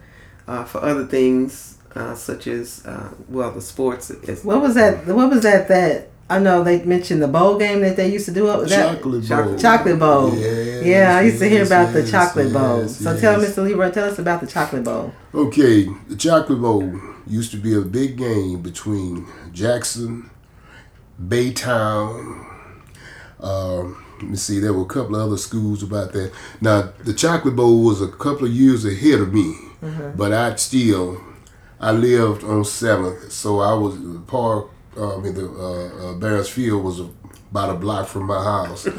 [0.47, 4.11] uh, for other things uh, such as, uh, well, the sports.
[4.11, 5.05] As, what was that?
[5.07, 5.67] What was that?
[5.67, 8.45] That I know they mentioned the bowl game that they used to do.
[8.45, 8.71] What was?
[8.71, 9.57] Chocolate Chocolate- bowl.
[9.59, 10.35] Chocolate bowl.
[10.37, 12.81] Yes, Yeah, I used to hear yes, about the yes, chocolate bowl.
[12.81, 13.39] yes, So tell.
[13.39, 13.63] Mr.
[13.63, 15.11] Leroy, tell us about the chocolate bowl.
[15.33, 20.29] Okay, the Chocolate Bowl used to be a big game between Jackson,
[21.21, 22.45] Baytown.
[23.39, 26.31] Um, let me see, there were a couple of other schools about that.
[26.61, 29.55] Now, the Chocolate Bowl was a couple of years ahead of me,
[30.15, 31.21] but I still,
[31.79, 33.95] I lived on Seventh, so I was
[34.27, 34.69] park.
[34.95, 38.87] Uh, I mean, the uh, uh, Barron's Field was about a block from my house.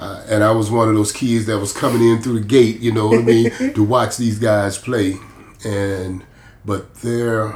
[0.00, 2.80] Uh, and I was one of those kids that was coming in through the gate,
[2.80, 5.16] you know what I mean, to watch these guys play.
[5.62, 6.24] And
[6.64, 7.54] but there,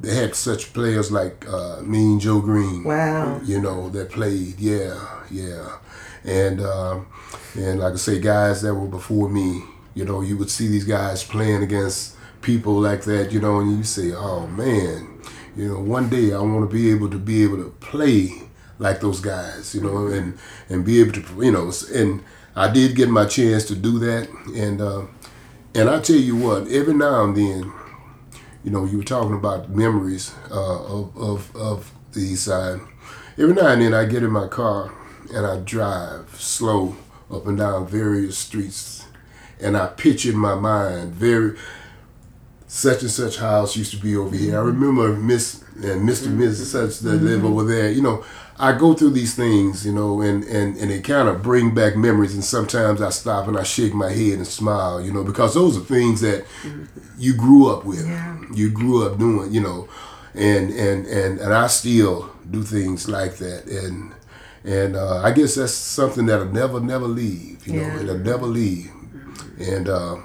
[0.00, 2.82] they had such players like uh, Mean Joe Greene.
[2.82, 3.40] Wow.
[3.44, 4.58] You know that played.
[4.58, 4.98] Yeah,
[5.30, 5.78] yeah,
[6.24, 7.06] and um,
[7.54, 9.64] and like I say, guys that were before me.
[9.94, 13.30] You know, you would see these guys playing against people like that.
[13.32, 15.10] You know, and you say, "Oh man."
[15.56, 18.42] You know, one day I want to be able to be able to play
[18.80, 20.36] like those guys, you know, and
[20.68, 22.24] and be able to, you know, and
[22.56, 25.02] I did get my chance to do that, and uh,
[25.74, 27.72] and I tell you what, every now and then,
[28.64, 32.80] you know, you were talking about memories uh, of, of of the East Side.
[33.38, 34.92] Every now and then, I get in my car
[35.32, 36.96] and I drive slow
[37.30, 39.06] up and down various streets,
[39.60, 41.56] and I picture in my mind very
[42.74, 44.54] such and such house used to be over here.
[44.54, 44.80] I mm-hmm.
[44.80, 46.26] remember Miss and Mr.
[46.26, 46.42] Mm-hmm.
[46.42, 46.64] and Mrs.
[46.66, 47.46] Such that live mm-hmm.
[47.46, 47.90] over there.
[47.90, 48.24] You know,
[48.58, 51.96] I go through these things, you know, and and and it kind of bring back
[51.96, 52.34] memories.
[52.34, 55.76] And sometimes I stop and I shake my head and smile, you know, because those
[55.76, 56.46] are things that
[57.16, 58.06] you grew up with.
[58.06, 58.42] Yeah.
[58.52, 59.88] You grew up doing, you know,
[60.34, 63.66] and and and and I still do things like that.
[63.66, 64.12] And
[64.64, 67.66] and uh, I guess that's something that'll never never leave.
[67.66, 67.94] You Yeah.
[67.96, 68.90] know, it'll never leave.
[69.58, 69.88] And.
[69.88, 70.16] Uh,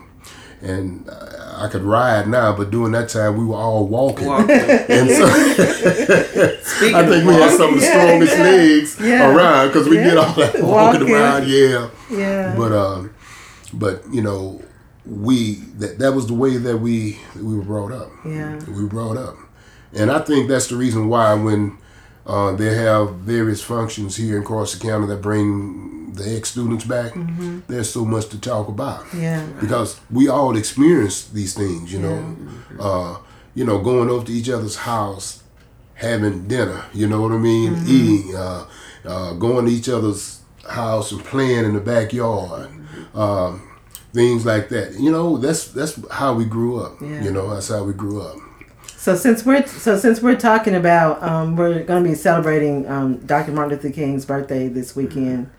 [0.62, 1.10] and
[1.56, 4.28] I could ride now, but during that time we were all walking.
[4.28, 4.50] Walking.
[4.60, 5.26] And so
[6.04, 8.44] I think of we had some of the strongest yeah.
[8.44, 9.34] legs Yeah.
[9.36, 11.16] around because we did all that walking, Walking.
[11.16, 11.48] around.
[11.48, 12.56] Yeah, Yeah.
[12.58, 13.12] but um,
[13.74, 14.62] but you know,
[15.06, 18.12] we that that was the way that we we were brought up.
[18.26, 18.60] Yeah.
[18.68, 19.38] we were brought up,
[19.94, 21.78] and I think that's the reason why when
[22.26, 27.14] uh, they have various functions here in Corsicana that bring the ex students back,
[27.68, 29.46] there's so much to talk about Yeah.
[29.62, 32.36] because we all experience these things, you know.
[32.80, 33.18] Uh,
[33.56, 35.44] you know, going over to each other's house,
[35.96, 38.66] having dinner, you know what I mean, eating, uh,
[39.06, 42.70] uh, going to each other's house and playing in the backyard,
[43.16, 43.62] um,
[44.14, 44.94] things like that.
[45.00, 47.02] You know, that's that's how we grew up.
[47.02, 47.24] Yeah.
[47.24, 48.38] You know, that's how we grew up.
[49.00, 53.16] So since we're so since we're talking about um, we're going to be celebrating um,
[53.20, 53.54] Dr.
[53.54, 55.50] Martin Luther King's birthday this weekend.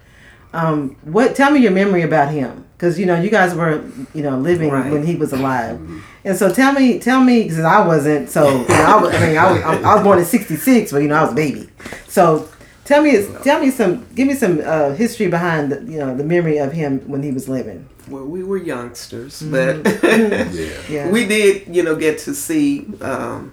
[0.53, 4.23] Um, what tell me your memory about him because you know you guys were you
[4.23, 4.93] know living Right.
[4.93, 5.81] when he was alive,
[6.23, 9.27] and so tell me tell me because I wasn't so you know, I, was, I
[9.27, 11.71] mean I was, I was born in '66 but you know I was a baby,
[12.09, 12.47] so
[12.91, 16.25] tell me tell me some give me some uh, history behind the, you know the
[16.25, 17.81] memory of him when he was living.
[18.09, 19.75] well, we were youngsters, but
[20.05, 20.81] Yeah.
[20.95, 23.53] Yeah, we did, you know, get to see um,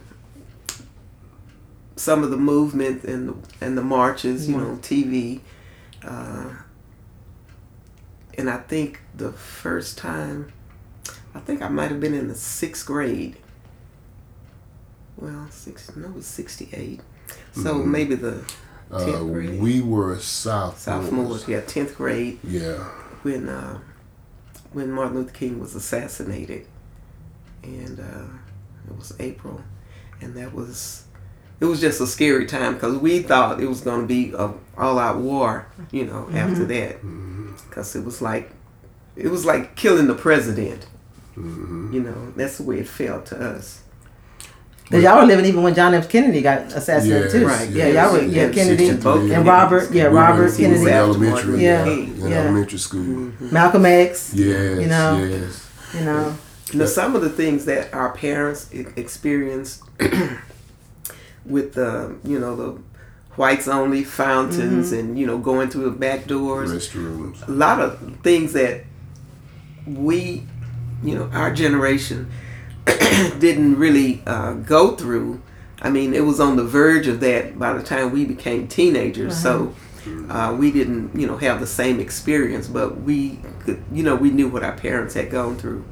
[1.96, 5.42] some of the movement and the, and the marches, you know, TV.
[6.04, 6.50] Uh,
[8.40, 10.52] and I think the first time,
[11.36, 13.36] I think I might have been in the sixth grade.
[15.18, 17.02] Well, six, no, it was 68.
[17.54, 17.86] So Mhm.
[17.98, 18.44] maybe the
[18.92, 22.40] Uh, we were a South sophomores, yeah, 10th grade.
[22.44, 22.84] Yeah.
[23.24, 23.80] when uh,
[24.74, 26.66] when Martin Luther King was assassinated,
[27.64, 28.26] and uh,
[28.90, 29.62] it was April,
[30.22, 31.04] and that was
[31.60, 34.54] it was just a scary time because we thought it was going to be a
[34.78, 37.02] all out war, you know, after that,
[37.70, 38.52] because it was like
[39.16, 40.86] it was like killing the president,
[41.36, 42.32] hmm you know.
[42.36, 43.82] That's the way it felt to us.
[44.90, 46.08] Because y'all were living even when John F.
[46.10, 47.46] Kennedy got assassinated Yes, too.
[47.48, 49.92] Right, Yeah, yes, y'all were yeah yes, Kennedy both and Robert.
[49.92, 50.92] Yeah, We Robert we were Kennedy.
[50.92, 51.30] elementary.
[51.30, 52.30] Martin Yeah, Luther King.
[52.32, 52.38] Yeah.
[52.38, 53.02] elementary school.
[53.04, 53.54] Mm-hmm.
[53.54, 54.34] Malcolm X.
[54.34, 54.80] Yes.
[54.82, 55.24] You know?
[55.24, 55.70] Yes.
[55.94, 56.38] You know.
[56.74, 59.84] Now, some of the things that our parents experienced
[61.46, 62.82] with the, you know, the
[63.36, 67.48] whites only fountains and, you know, going through the back doors, Restrooms.
[67.48, 68.84] a lot of things that
[69.86, 70.44] we,
[71.04, 72.30] you know, our generation
[73.40, 75.42] didn't really uh, go through.
[75.82, 79.38] I mean, it was on the verge of that by the time we became teenagers.
[79.38, 79.74] So
[80.30, 84.30] uh, we didn't, you know, have the same experience, but we could, you know, we
[84.30, 85.86] knew what our parents had gone through.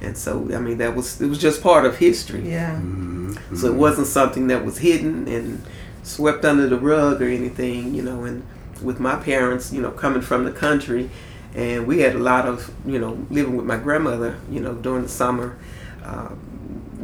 [0.00, 2.50] And so, I mean, that was it was just part of history.
[2.50, 2.74] Yeah.
[2.74, 3.56] Mm-hmm.
[3.56, 5.64] So it wasn't something that was hidden and
[6.02, 8.24] swept under the rug or anything, you know.
[8.24, 8.44] And
[8.82, 11.08] with my parents, you know, coming from the country,
[11.54, 15.04] and we had a lot of, you know, living with my grandmother, you know, during
[15.04, 15.56] the summer.
[16.04, 16.28] Uh,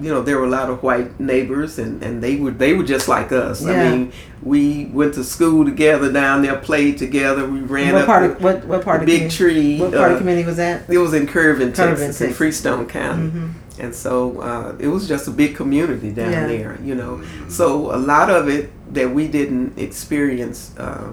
[0.00, 2.84] you know, there were a lot of white neighbors, and, and they were they were
[2.84, 3.64] just like us.
[3.64, 3.70] Yeah.
[3.72, 7.44] I mean, we went to school together down there, played together.
[7.48, 9.80] We ran What up part the, of what what part the of big community- tree.
[9.80, 10.88] What part uh, of community was that?
[10.88, 12.32] it was in Kirvin, Texas, in.
[12.32, 13.30] Freestone County.
[13.30, 13.48] hmm
[13.80, 16.46] And so uh, it was just a big community down Yeah.
[16.46, 17.20] there, you know.
[17.48, 21.10] So a lot of it that we didn't experience, uh,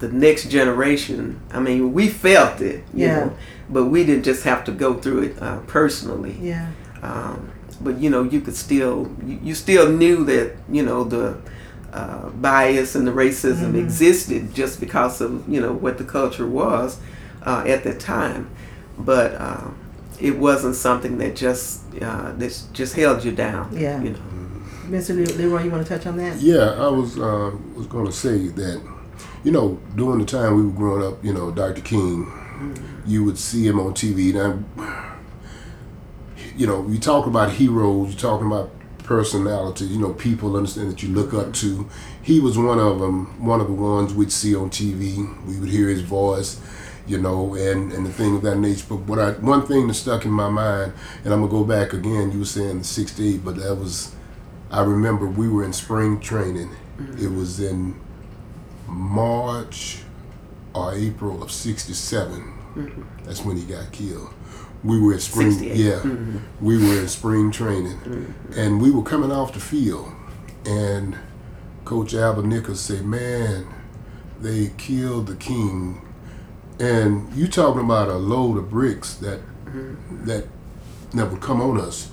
[0.00, 3.16] the next generation, I mean, we felt it, you Yeah.
[3.16, 3.32] know,
[3.70, 6.36] but we didn't just have to go through it uh, personally.
[6.40, 6.70] Yeah.
[7.02, 11.38] Um, but you know, you could still, you, you still knew that, you know, the
[11.92, 13.82] uh, bias and the racism Mhm.
[13.84, 16.98] existed just because of, you know, what the culture was
[17.46, 18.48] uh, at that time.
[18.98, 19.68] But uh,
[20.20, 23.70] it wasn't something that just uh, that just held you down.
[23.72, 24.02] Yeah.
[24.02, 24.18] You know.
[24.90, 25.14] Mr.
[25.38, 26.40] Leroy, you want to touch on that?
[26.40, 28.82] Yeah, I was uh, was going to say that,
[29.44, 31.80] you know, during the time we were growing up, you know, Dr.
[31.80, 32.26] King,
[33.06, 34.32] you would see him on TV.
[34.34, 34.62] Now,
[36.56, 38.70] you know, you talk about heroes, you're talking about
[39.10, 41.88] personalities, you know, people understand that you look up to.
[42.22, 45.46] He was one of them, one of the ones we'd see on TV.
[45.46, 46.60] We would hear his voice,
[47.06, 48.86] you know, and, and the thing of that nature.
[48.88, 50.92] But what I, one thing that stuck in my mind,
[51.24, 52.30] and I'm gonna go back again.
[52.30, 54.14] You were saying '68, but that was,
[54.70, 56.70] I remember we were in spring training.
[56.98, 57.24] Mm-hmm.
[57.24, 57.98] It was in
[58.86, 60.02] March
[60.74, 62.40] or April of '67.
[62.74, 63.02] Mm-hmm.
[63.24, 64.32] That's when he got killed.
[64.82, 65.76] We were at spring, 68.
[65.76, 66.64] yeah, mm-hmm.
[66.64, 68.58] we were in spring training, mm-hmm.
[68.58, 70.10] and we were coming off the field,
[70.64, 71.18] and
[71.84, 73.66] Coach Albert Nichols said, "Man,
[74.40, 76.00] they killed the king,"
[76.78, 79.40] and you talking about a load of bricks that
[80.24, 80.46] that
[81.14, 82.10] that would come on us.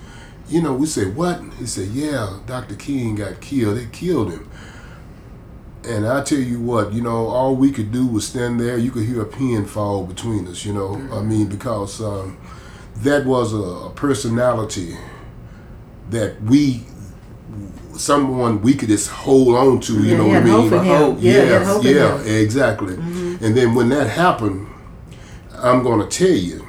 [0.49, 2.75] You know, we said, "What?" He said, "Yeah, Dr.
[2.75, 3.77] King got killed.
[3.77, 4.46] They killed him."
[5.87, 8.77] And I tell you what, you know, all we could do was stand there.
[8.77, 10.95] You could hear a pin fall between us, you know.
[11.13, 12.37] I mean, because um,
[12.97, 14.97] that was a, a personality
[16.09, 16.83] that we,
[17.95, 20.53] someone we could just hold on to, you yeah, know he what I had mean?
[20.53, 20.97] hope in him.
[20.97, 21.17] Hope.
[21.21, 22.19] Yeah, he yeah, yeah, him.
[22.19, 22.29] Mm-hmm.
[22.43, 22.93] exactly.
[22.95, 24.67] And then when that happened,
[25.53, 26.65] I'm going to tell you.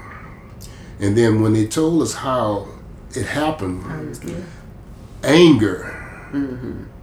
[1.01, 2.69] And then when they told us how
[3.15, 4.45] it happened, I was good.
[5.25, 5.95] anger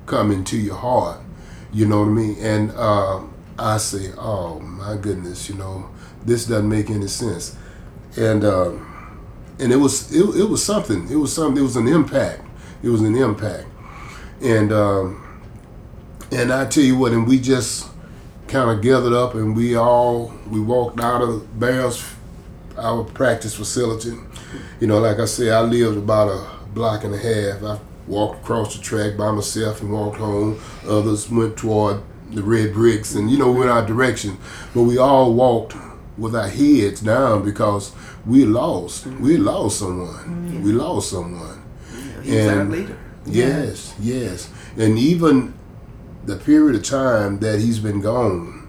[0.06, 1.20] come into your heart.
[1.76, 2.38] You know what I mean?
[2.40, 3.20] And uh,
[3.60, 5.90] I say, oh my goodness, you know,
[6.24, 7.58] this doesn't make any sense.
[8.16, 8.72] And uh,
[9.60, 11.10] and it was it, it was something.
[11.12, 11.62] It was something.
[11.62, 12.44] It was an impact.
[12.82, 13.68] It was an impact.
[14.42, 15.22] And um,
[16.32, 17.90] and I tell you what, and we just
[18.48, 22.16] kind of gathered up and we all we walked out of Barris
[22.78, 24.18] our practice facility.
[24.80, 27.64] You know, like I said, I lived about a block and a half.
[27.64, 30.60] I walked across the track by myself and walked home.
[30.88, 34.38] Others went toward the red bricks and, you know, went our direction.
[34.74, 35.76] But we all walked
[36.18, 37.94] with our heads down because
[38.26, 39.06] we lost.
[39.08, 40.16] We lost someone.
[40.16, 40.64] Mm-hmm.
[40.64, 41.62] We lost someone.
[42.24, 42.98] He was our leader.
[43.26, 44.50] Yes, yes.
[44.78, 45.54] And even
[46.26, 48.68] the period of time that he's been gone,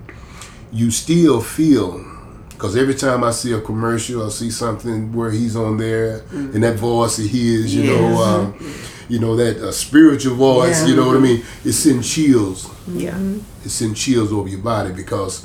[0.72, 2.04] you still feel,
[2.50, 6.54] because every time I see a commercial, I see something where he's on there mm-hmm.
[6.54, 8.20] and that voice of his, you know, Yes.
[8.20, 10.88] Um, you know, that uh, spiritual voice, Yeah.
[10.88, 11.42] you know what I mean?
[11.64, 12.68] It sends chills.
[12.88, 13.16] Yeah.
[13.64, 15.44] It sends chills over your body because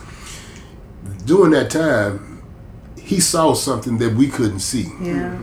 [1.25, 2.41] during that time,
[2.97, 4.87] he saw something that we couldn't see.
[5.01, 5.37] Yeah.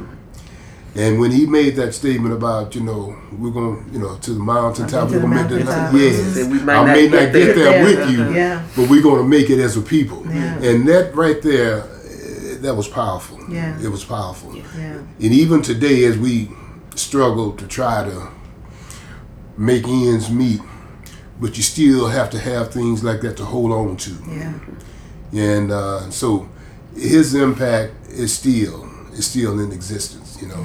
[0.94, 4.32] And when he made that statement about, you know, we're going, to you know, to
[4.32, 5.92] the mountaintop, To we're going to make mountaintop.
[5.92, 7.54] that, yes, Said we might I may not get there.
[7.54, 8.32] there with you.
[8.32, 8.66] Yeah.
[8.74, 10.24] but we're going to make it as a people.
[10.26, 10.58] Yeah.
[10.62, 13.38] And that right there, eh, that was powerful.
[13.48, 13.80] Yeah.
[13.80, 14.56] It was powerful.
[14.56, 14.94] Yeah.
[14.94, 16.48] And even today, as we
[16.98, 18.28] struggle to try to
[19.56, 20.60] make ends meet,
[21.40, 24.10] but you still have to have things like that to hold on to.
[24.28, 24.54] Yeah.
[25.32, 26.48] And uh, so
[26.94, 30.64] his impact is still is still in existence, you know.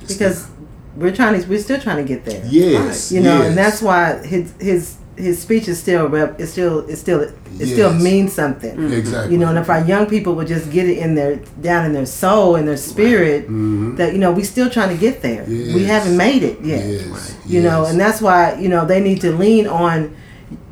[0.00, 0.48] It's Because
[0.96, 2.42] we're trying to, we're still trying to get there.
[2.46, 3.48] Yes, You know, yes.
[3.48, 6.38] and that's why his his his speech is still rep.
[6.40, 7.20] It still it still
[7.58, 8.92] it still means something.
[8.92, 9.32] exactly.
[9.32, 11.92] You know, and if our young people would just get it in their down in
[11.92, 13.96] their soul and their spirit, Mhm.
[13.96, 15.44] that you know we still trying to get there.
[15.48, 16.84] We haven't made it yet.
[16.86, 20.10] Yes, You know, and that's why you know they need to lean on,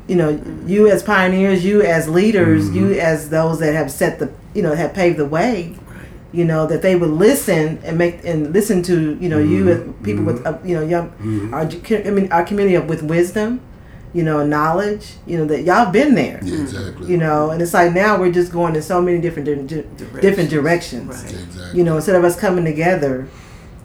[0.07, 2.75] you know, you as pioneers, you as leaders, Mm-hmm.
[2.77, 5.73] you as those that have set the you know have paved the way.
[6.31, 9.79] You know that they would listen and make and listen to you know you as
[10.03, 11.53] people with uh, you know young Mhm.
[11.53, 11.63] our
[12.07, 13.61] I mean our community with wisdom,
[14.15, 15.05] you know knowledge.
[15.27, 16.39] You know that y'all been there.
[16.43, 17.07] Yeah, exactly.
[17.11, 20.21] You know, and it's like now we're just going in so many different di- di-
[20.21, 21.09] different directions.
[21.23, 21.33] Right.
[21.33, 21.77] exactly.
[21.77, 23.27] You know, instead of us coming together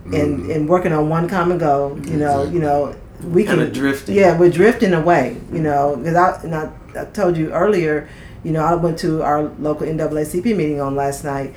[0.07, 0.55] and Mhm.
[0.55, 2.55] and working on one common goal, you know, Exactly.
[2.55, 2.95] you know,
[3.33, 4.15] we Kinda can drifting.
[4.15, 5.37] Yeah, we're drifting away.
[5.53, 8.07] You know, because I and I, I told you earlier.
[8.43, 11.53] You know, I went to our local NAACP meeting on last night,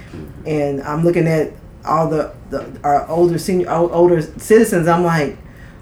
[0.45, 1.52] and I'm looking at
[1.86, 4.88] all the, the our older senior older citizens.
[4.89, 5.38] I'm like,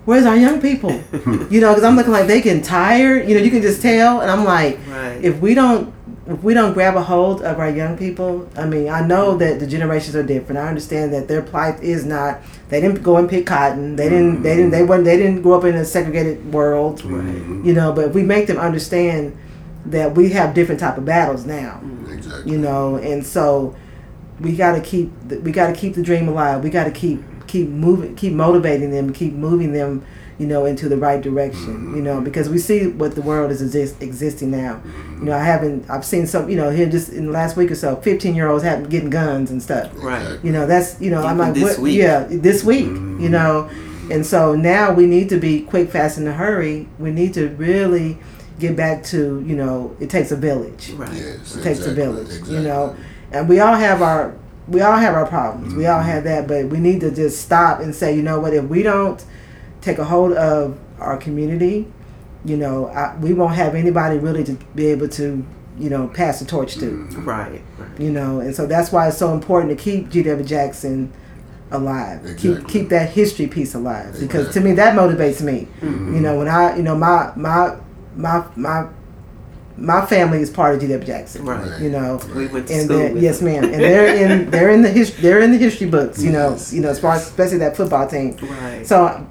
[0.05, 0.91] where's our young people?
[1.49, 3.27] you know, because I'm looking like they getting tired.
[3.27, 5.19] You know, you can just tell, and I'm like, Right.
[5.23, 5.93] if we don't
[6.27, 9.59] if we don't grab a hold of our young people, I mean, I know that
[9.59, 10.59] the generations are different.
[10.59, 12.39] I understand that their plight is not.
[12.69, 13.95] They didn't go and pick cotton.
[13.95, 14.43] They didn't.
[14.43, 14.71] They didn't.
[14.71, 15.05] They wasn't.
[15.05, 17.01] They didn't grow up in a segregated world.
[17.01, 17.65] Mhm.
[17.65, 19.35] You know, but if we make them understand
[19.87, 21.81] that we have different type of battles now,
[22.13, 22.51] Exactly.
[22.51, 23.75] you know, and so
[24.39, 25.11] we got to keep.
[25.27, 26.63] The, we got to keep the dream alive.
[26.63, 30.05] We got to keep keep moving, keep motivating them, keep moving them.
[30.39, 31.95] you know, into the right direction, mm-hmm.
[31.97, 34.81] you know, because we see what the world is exist, existing now.
[35.19, 37.69] You know, I haven't, I've seen some, you know, here just in the last week
[37.69, 39.91] or so, 15 year olds having getting guns and stuff.
[39.93, 40.39] Right.
[40.43, 41.97] You know, that's, you know, I'm like, this what, week.
[41.97, 43.29] yeah, this week, you mm-hmm.
[43.29, 43.69] know,
[44.09, 46.87] and so now we need to be quick, fast, in a hurry.
[46.97, 48.17] We need to really
[48.57, 51.13] get back to, you know, it takes a village Right.
[51.13, 52.55] Yes, it takes a village exactly.
[52.55, 52.95] you know
[53.31, 54.33] and we all have our
[54.71, 55.93] we all have our problems we Mm-hmm.
[55.93, 58.63] all have that but we need to just stop and say you know what if
[58.65, 59.23] we don't
[59.81, 61.87] take a hold of our community
[62.45, 65.45] you know I, we won't have anybody really to be able to
[65.77, 67.23] you know pass the torch to Mm-hmm.
[67.25, 67.61] Right.
[67.77, 67.99] Right.
[67.99, 71.11] you know and so that's why it's so important to keep GW Jackson
[71.71, 72.71] alive keep Exactly.
[72.81, 76.15] keep that history piece alive because to me that motivates me Mm-hmm.
[76.15, 77.77] you know when I you know my my
[78.15, 78.87] my my
[79.77, 81.79] my family is part of GW Jackson Right.
[81.81, 83.13] you know We went to and school.
[83.13, 83.63] with yes, ma'am.
[83.63, 86.21] And they're in they're in the his, they're in the history books.
[86.21, 88.37] You know, you know, as far as especially that football team.
[88.41, 88.85] Right.
[88.85, 89.25] So,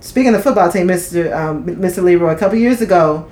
[0.00, 1.32] speaking of football team, Mr.
[1.36, 2.02] Um, Mr.
[2.02, 3.28] Leroy, a couple years ago,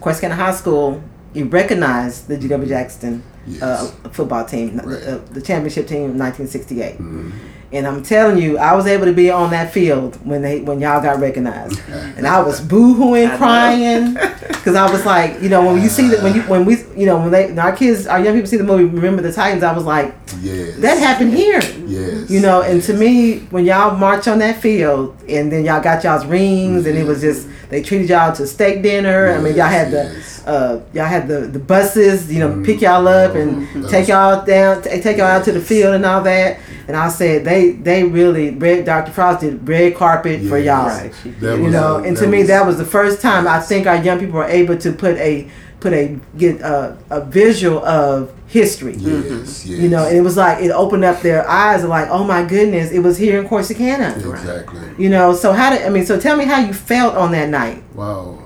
[0.00, 1.02] Corsicana High School,
[1.34, 3.62] you recognized the GW Jackson Yes.
[3.62, 5.02] uh, football team, Right.
[5.06, 6.98] uh, the championship team in 1968.
[7.00, 7.32] Mhm.
[7.72, 10.78] And I'm telling you, I was able to be on that field when they when
[10.80, 11.80] y'all got recognized,
[12.16, 14.14] and I was boo-hooing, crying,
[14.48, 17.06] because I was like, you know, when you see that when you when we you
[17.06, 19.64] know when they when our kids our young people see the movie Remember the Titans,
[19.64, 20.76] I was like, Yes.
[20.78, 22.30] that happened here, Yes.
[22.30, 22.62] you know.
[22.62, 26.86] And to me, when y'all march on that field, and then y'all got y'all's rings,
[26.86, 29.32] and it was just they treated y'all to steak dinner.
[29.32, 30.14] I mean, y'all had the
[30.46, 32.64] uh, y'all had the, the buses, you know, Mhm.
[32.64, 33.90] pick y'all up and Mhm.
[33.90, 36.58] take y'all down, t- take y'all out to the field and all that.
[36.88, 39.12] And I said they they really red Dr.
[39.12, 40.86] Frost did red carpet for y'all.
[40.88, 41.12] Right.
[41.40, 43.96] You know, a- and to me was- that was the first time I think our
[43.96, 45.48] young people were able to put a
[45.80, 48.94] put a get a, a visual of history.
[48.96, 49.78] Yes, yes.
[49.78, 51.82] You know, and it was like it opened up their eyes.
[51.84, 54.16] of Like, oh my goodness, it was here in Corsicana.
[54.16, 54.80] exactly.
[54.96, 56.06] You know, so how did I mean?
[56.06, 57.82] So tell me how you felt on that night.
[57.94, 58.38] Wow,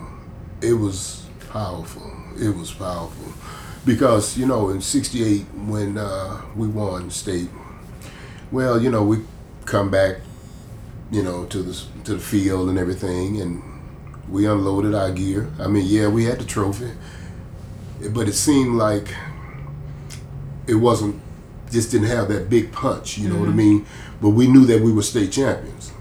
[0.60, 1.22] it was
[1.52, 2.02] powerful.
[2.40, 3.29] It was powerful
[3.84, 7.48] because you know in '68 when uh, we won state,
[8.50, 9.18] well, you know we
[9.64, 10.16] come back,
[11.10, 13.62] you know to the to the field and everything, and
[14.28, 15.50] we unloaded our gear.
[15.58, 16.92] I mean, yeah, we had the trophy,
[18.10, 19.14] but it seemed like
[20.66, 21.20] it wasn't
[21.70, 23.18] just didn't have that big punch.
[23.18, 23.86] You know what I mean?
[24.20, 25.92] But we knew that we were state champions.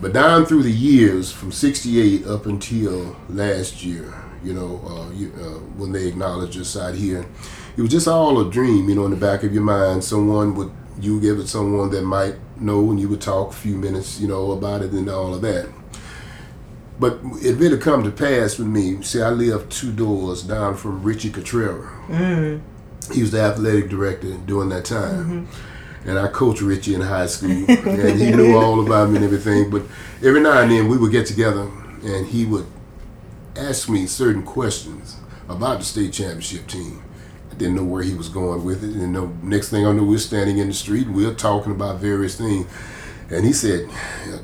[0.00, 5.32] But down through the years, from '68 up until last year, you know, uh, you,
[5.40, 7.26] uh, when they acknowledge us out here,
[7.76, 8.88] it was just all a dream.
[8.88, 12.02] You know, in the back of your mind, someone would you give it someone that
[12.02, 15.34] might know, and you would talk a few minutes, you know, about it and all
[15.34, 15.68] of that.
[17.00, 19.02] But it really come to pass with me.
[19.02, 21.90] See, I lived two doors down from Richie Cotrera.
[22.06, 22.60] Mm.
[23.12, 25.48] He was the athletic director during that time.
[26.04, 27.50] And I coached Richie in high school.
[27.68, 29.70] and he knew all about me and everything.
[29.70, 29.82] But
[30.22, 31.68] every now and then we would get together
[32.04, 32.66] and he would
[33.56, 35.16] ask me certain questions
[35.48, 37.02] about the state championship team.
[37.50, 38.94] I didn't know where he was going with it.
[38.96, 41.34] And the next thing I knew, we were standing in the street and we were
[41.34, 42.66] talking about various things.
[43.30, 43.88] And he said,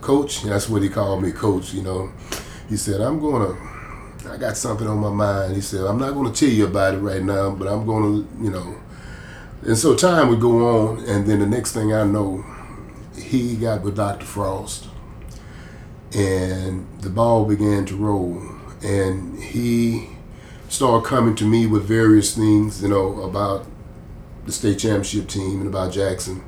[0.00, 2.12] Coach, that's what he called me, Coach, you know.
[2.68, 5.54] He said, I'm going to, I got something on my mind.
[5.54, 8.26] He said, I'm not going to tell you about it right now, but I'm going
[8.26, 8.76] to, you know.
[9.62, 12.44] And so time would go on, and then the next thing I know,
[13.16, 14.24] he got with Dr.
[14.24, 14.86] Frost,
[16.14, 18.40] and the ball began to roll,
[18.82, 20.10] and he
[20.68, 23.66] started coming to me with various things, you know, about
[24.46, 26.42] the state championship team and about Jackson.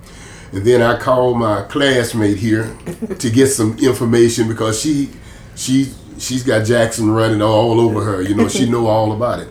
[0.53, 2.77] And then I called my classmate here
[3.19, 5.11] to get some information because she
[5.55, 8.23] she she's got Jackson running all over her.
[8.23, 9.49] You know, she know all about it.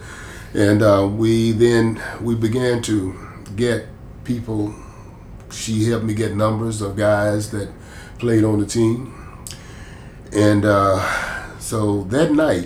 [0.53, 3.17] And uh, we then we began to
[3.55, 3.87] get
[4.23, 4.73] people.
[5.51, 7.71] She helped me get numbers of guys that
[8.19, 9.15] played on the team.
[10.33, 11.38] And uh,
[11.69, 12.65] so that night,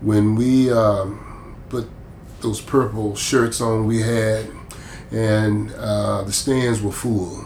[0.00, 1.88] when we um, put
[2.40, 4.50] those purple shirts on, we had,
[5.12, 7.44] and uh, the stands were full.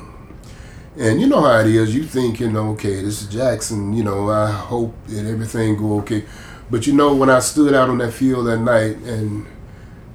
[0.99, 1.95] And you know how it is.
[1.95, 3.93] You thinking, okay, this is Jackson.
[3.93, 6.25] You know, I hope that everything go okay.
[6.71, 9.47] But you know, when I stood out on that field that night, and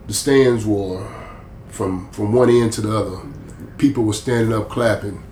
[0.07, 1.07] the stands were
[1.69, 3.19] from from one end to the other,
[3.77, 5.23] people were standing up clapping.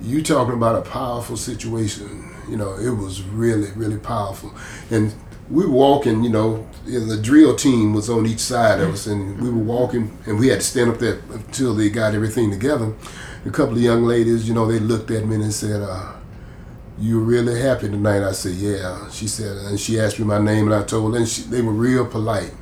[0.00, 2.31] You talking about a powerful situation.
[2.48, 4.52] You know, it was really, really powerful.
[4.90, 5.14] And
[5.50, 9.40] we were walking, you know, the drill team was on each side of us, and
[9.40, 12.92] we were walking, and we had to stand up there until they got everything together.
[13.44, 16.12] A couple of young ladies, you know, they looked at me and said, uh,
[16.98, 20.70] "You really happy tonight?" I said, "Yeah." She said, and she asked me my name,
[20.70, 22.52] and I told her, and she, they were real polite.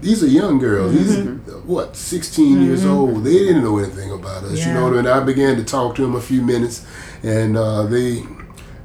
[0.00, 0.92] These are young girls.
[0.92, 1.32] These are,
[1.64, 3.24] what, 16 years old.
[3.24, 4.64] They didn't know anything about us.
[4.66, 5.06] You know what I mean?
[5.06, 6.84] I began to talk to them a few minutes,
[7.22, 8.22] and uh, they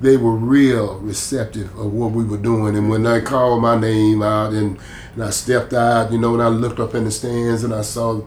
[0.02, 2.78] they were real receptive of what we were doing.
[2.78, 4.80] And when I called my name out and,
[5.14, 7.82] and I stepped out, you know, and I looked up in the stands and I
[7.82, 8.22] saw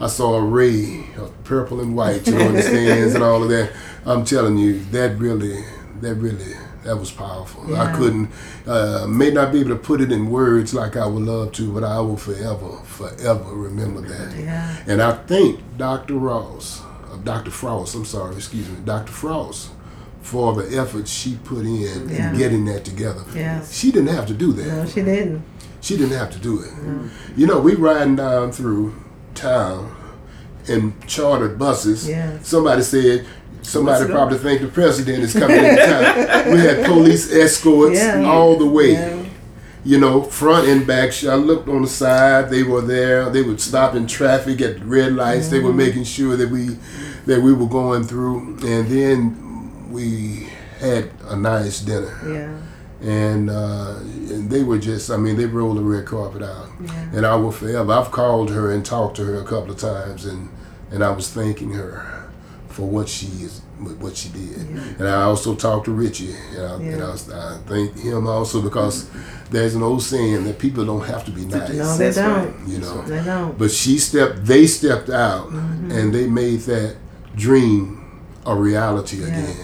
[0.00, 3.42] I saw a ray of purple and white, you know, in the stands and all
[3.42, 3.72] of that.
[4.04, 5.64] I'm telling you, that really,
[6.00, 6.52] that really,
[6.82, 7.74] that was powerful.
[7.74, 8.30] I couldn't,
[8.66, 11.72] uh, may not be able to put it in words like I would love to,
[11.72, 14.36] but I will forever, forever remember that.
[14.36, 14.76] Yeah.
[14.86, 16.14] And I think Dr.
[16.14, 17.52] Ross, uh, Dr.
[17.52, 19.12] Frost, I'm sorry, excuse me, Dr.
[19.12, 19.70] Frost,
[20.24, 22.30] for the effort she put in Yeah.
[22.30, 23.22] in getting that together.
[23.34, 23.72] Yes.
[23.78, 24.66] She didn't have to do that.
[24.66, 25.42] No, she didn't.
[25.82, 26.70] She didn't have to do it.
[27.36, 28.94] You know, we riding down through
[29.34, 29.94] town
[30.66, 32.08] in chartered buses.
[32.08, 32.48] Yes.
[32.48, 33.26] Somebody said,
[33.60, 36.52] somebody probably think the president is coming into town.
[36.52, 38.24] we had police escorts Yeah.
[38.24, 38.92] all the way.
[38.92, 39.20] Yeah.
[39.84, 41.12] You know, front and back.
[41.24, 42.48] I looked on the side.
[42.48, 43.28] They were there.
[43.28, 45.48] They would stop in traffic at red lights.
[45.50, 45.76] They were Mm-hmm.
[45.76, 46.78] making sure that we
[47.26, 48.56] that we were going through.
[48.64, 49.43] And then
[49.94, 50.48] we
[50.80, 53.08] had a nice dinner Yeah.
[53.08, 53.94] and, uh,
[54.34, 57.16] and they were just i mean they rolled the red carpet out Yeah.
[57.16, 60.24] and i will forever i've called her and talked to her a couple of times
[60.26, 60.48] and
[60.92, 61.94] and i was thanking her
[62.68, 63.60] for what she is
[64.04, 64.80] what she did Yeah.
[64.98, 68.60] and i also talked to richie and I, and I, was, I thank him also
[68.62, 69.08] because
[69.50, 72.52] there's an old saying that people don't have to be nice No, they don't.
[72.66, 73.56] you know They don't.
[73.58, 75.90] but she stepped they stepped out Mm-hmm.
[75.96, 76.96] and they made that
[77.36, 77.80] dream
[78.46, 79.56] a reality again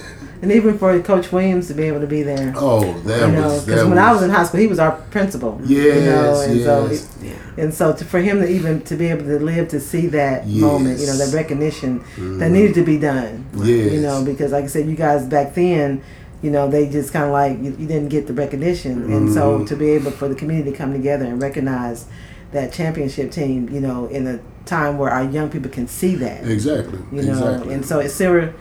[0.43, 2.55] And even for Coach Williams to be able to be there.
[2.57, 4.67] oh that you know, was because that when I was- was in high school, he
[4.67, 5.61] was our principal.
[5.65, 6.65] Yes, you know, and yes.
[6.65, 7.33] so Yeah.
[7.63, 10.47] and so to, for him to even to be able to live to see that
[10.49, 11.31] moment, you know, Yes.
[11.31, 12.01] that recognition
[12.39, 13.45] that needed to be done.
[13.55, 13.93] Yes.
[13.93, 16.01] You know, because like I said, you guys back then,
[16.43, 19.59] you know, they just kind of like you, you didn't get the recognition, and so
[19.59, 19.67] Mhm.
[19.69, 22.07] to be able for the community to come together and recognize
[22.53, 26.49] that championship team, you know, in a time where our young people can see that
[26.49, 26.99] Exactly.
[27.13, 27.75] you know exactly.
[27.75, 28.53] and so it's Sarah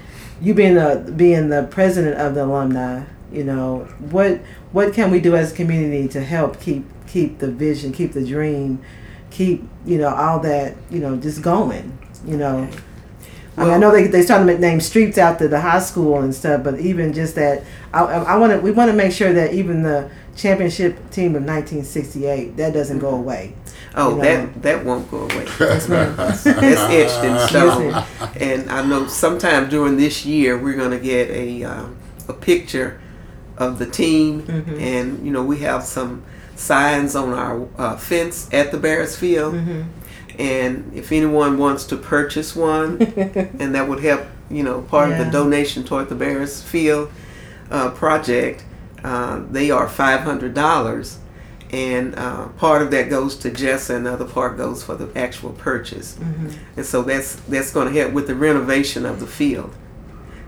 [0.41, 3.79] you being the being the president of the alumni you know
[4.11, 4.39] what
[4.71, 8.25] what can we do as a community to help keep keep the vision keep the
[8.25, 8.81] dream
[9.29, 12.69] keep you know all that you know just going you know
[13.57, 16.33] I, mean, I know they they starting to name streets after the high school and
[16.33, 19.53] stuff, but even just that, I, I want to we want to make sure that
[19.53, 23.21] even the championship team of 1968 that doesn't go mm-hmm.
[23.21, 23.53] away.
[23.95, 24.21] Oh, You know.
[24.23, 25.45] that that won't go away.
[25.59, 25.85] Yes.
[25.87, 27.89] That's etched in stone.
[27.91, 28.07] Yes,
[28.39, 31.95] And I know sometime during this year we're going to get a um,
[32.27, 32.99] a picture
[33.57, 34.79] of the team, Mhm.
[34.81, 36.23] and you know we have some
[36.55, 39.55] signs on our uh, fence at the Barris Field.
[39.55, 39.85] Mhm.
[40.37, 43.01] And if anyone wants to purchase one,
[43.59, 47.09] and that would help, you know, part of the donation toward the Barris Field
[47.71, 48.63] uh, project,
[49.03, 51.17] uh, they are five hundred dollars,
[51.72, 55.09] and uh, part of that goes to JESA, and the other part goes for the
[55.17, 56.15] actual purchase.
[56.20, 56.53] Mhm.
[56.78, 59.72] And so that's that's going to help with the renovation of the field.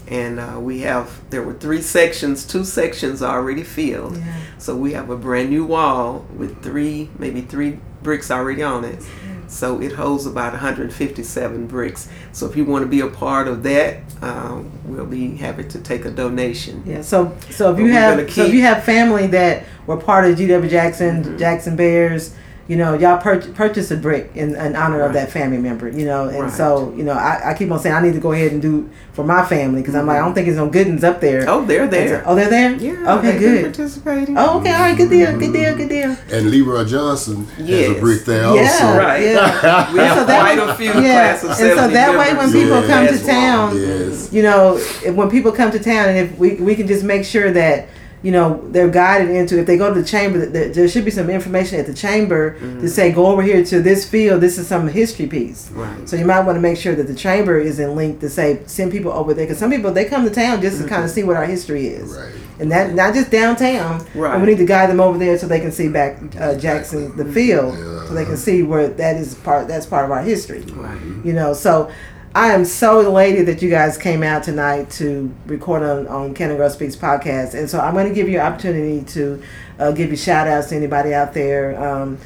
[0.08, 4.34] and uh, we have there were three sections two sections already filled Yeah.
[4.58, 9.02] so we have a brand new wall with three maybe three bricks already on it
[9.46, 13.62] so it holds about 157 bricks so if you want to be a part of
[13.62, 17.02] that um, we'll be happy to take a donation Yeah.
[17.02, 20.36] So so if But you have so if you have family that were part of
[20.38, 21.38] GW Jackson, Mhm.
[21.38, 22.34] Jackson Bears,
[22.66, 26.06] you know, y'all pur- purchase a brick in, in honor of that family member, you
[26.06, 26.52] know, and Right.
[26.52, 28.88] so you know, I, I keep on saying I need to go ahead and do
[29.12, 30.34] for my family because I'm like I don't mm-hmm.
[30.36, 31.44] think it's no good ones up there.
[31.48, 32.72] oh they're And so- there oh, they're there.
[32.76, 33.30] yeah Okay.
[33.32, 33.74] they've been Good.
[33.74, 34.72] participating Oh, okay.
[34.72, 34.96] All right.
[34.96, 35.38] Good deal.
[35.38, 35.76] Good deal.
[35.76, 36.10] Good deal.
[36.16, 36.34] Mm-hmm.
[36.34, 37.96] and Leroy Johnson has Yes.
[37.96, 38.62] a brick there Yeah.
[38.72, 38.98] also.
[38.98, 39.22] Right.
[39.22, 39.92] Yeah.
[39.92, 41.36] we have So that quite way- a few yeah.
[41.36, 42.86] class And so 70 that way when people Yeah.
[42.86, 44.32] come to town, Yes.
[44.32, 44.78] you know,
[45.12, 47.88] when people come to town, and if we we can just make sure that
[48.24, 51.10] you know they're guided into if they go to the chamber that there, should be
[51.10, 52.86] some information at the chamber to mm-hmm.
[52.86, 56.08] say go over here to this field this is some history piece Right.
[56.08, 58.62] so you might want to make sure that the chamber is in link to say
[58.66, 61.10] send people over there because some people they come to town just to kind of
[61.10, 61.14] mm-hmm.
[61.14, 62.32] see what our history is Right.
[62.60, 64.40] and that not just downtown Right.
[64.40, 67.24] we need to guide them over there so they can see back uh, Jackson the
[67.24, 67.32] mm-hmm.
[67.34, 68.08] field Yeah.
[68.08, 70.98] so they can see where that is part that's part of our history Right.
[71.22, 71.90] you know so
[72.34, 76.50] i am so elated that you guys came out tonight to record on, on Can
[76.50, 77.54] a Girl Speaks podcast.
[77.54, 79.42] And so i'm going to give you an opportunity to
[79.78, 81.80] uh, give you shout outs to anybody out there.
[81.82, 82.18] Um,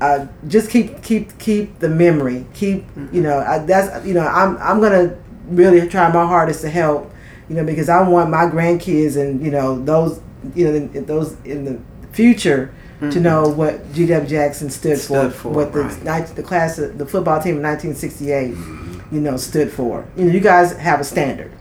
[0.00, 2.46] uh, just keep keep keep the memory.
[2.54, 5.16] Keep you know I, that's you know i'm i'm going to
[5.46, 7.12] really try my hardest to help
[7.48, 10.20] you know because i want my grandkids and you know those
[10.54, 11.80] you know in- those in the
[12.12, 12.72] future
[13.10, 16.04] to know what GW Jackson stood, Stood for, for, what the right.
[16.04, 20.06] night the class of, the football team of 1968 you know stood for.
[20.16, 21.52] You know you guys have a standard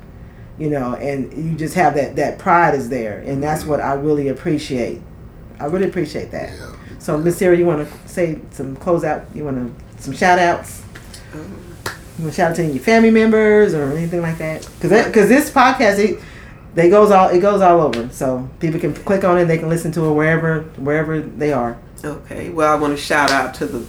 [0.58, 3.20] you know and you just have that that pride is there.
[3.20, 5.02] And that's what i really appreciate.
[5.60, 6.58] I really appreciate that.
[6.58, 6.76] Yeah.
[7.00, 10.40] so miss sarah you want to say some close out you want to some shout
[10.40, 10.82] outs
[11.34, 14.70] you want to shout out to your family members or anything like that?
[14.80, 16.20] Because because this podcast it
[16.76, 18.10] they goes all it goes all over.
[18.10, 21.78] So people can click on it they can listen to it wherever wherever they are.
[22.04, 22.50] Okay.
[22.50, 23.86] Well, I want to shout out to the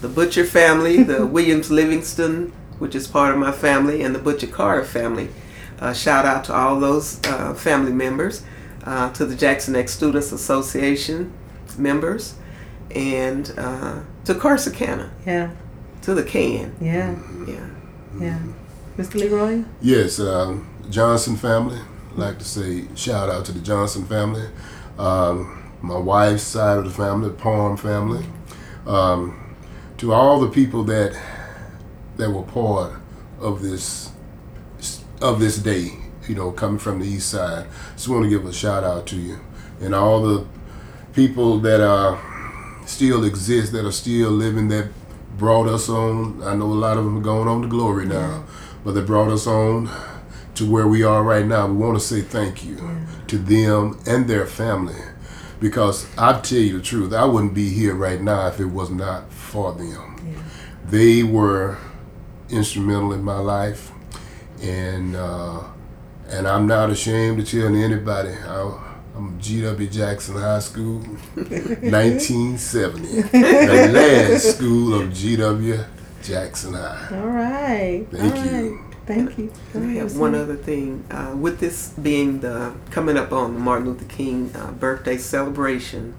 [0.00, 4.46] the Butcher family, the Williams Livingston, which is part of my family, and the Butcher
[4.46, 5.28] Carter family.
[5.80, 8.42] Uh, shout out to all those uh, family members,
[8.84, 11.32] uh, to the Jackson Ex Students Association
[11.78, 12.34] members,
[12.94, 15.50] and uh, to Corsicana, yeah
[16.02, 16.74] to the Can.
[16.80, 17.14] yeah
[17.46, 17.68] Yeah.
[18.18, 18.38] yeah
[18.96, 21.80] mr leroy Yes, um, Johnson family.
[22.12, 24.48] I'd like to say shout out to the Johnson family.
[24.98, 28.24] Um, my wife's side of the family, the Palm family.
[28.86, 29.54] Um,
[29.98, 31.14] to all the people that
[32.16, 32.94] that were part
[33.40, 34.10] of this
[35.20, 35.92] of this day,
[36.28, 37.66] you know, coming from the east side.
[37.94, 39.40] Just want to give a shout out to you
[39.80, 40.46] and all the
[41.12, 42.20] people that are
[42.86, 44.90] still exist, that are still living, that
[45.36, 46.42] brought us on.
[46.42, 48.44] I know a lot of them are going on to glory now,
[48.84, 49.90] but they brought us on
[50.54, 51.66] to where we are right now.
[51.66, 52.78] We want to say thank you
[53.26, 55.00] to them and their family
[55.60, 58.90] because I tell you the truth, I wouldn't be here right now if it was
[58.90, 60.42] not for them.
[60.86, 61.78] They were
[62.50, 63.90] instrumental in my life,
[64.62, 65.62] and uh,
[66.28, 68.30] and I'm not ashamed to tell anybody.
[68.30, 68.82] I,
[69.16, 69.88] I'm G.W.
[69.88, 70.98] Jackson High School,
[71.34, 75.78] 1970, the last school of G.W.
[76.22, 77.08] Jackson High.
[77.12, 78.06] All right.
[78.10, 78.50] Thank All you.
[78.76, 78.80] right.
[79.06, 79.52] Thank you.
[79.72, 80.40] Go I have one Lee.
[80.40, 81.04] other thing.
[81.10, 86.14] Uh, with this being the coming up on the Martin Luther King uh, birthday celebration,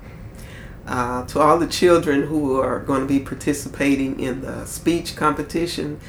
[0.88, 6.00] uh, to all the children who are going to be participating in the speech competition,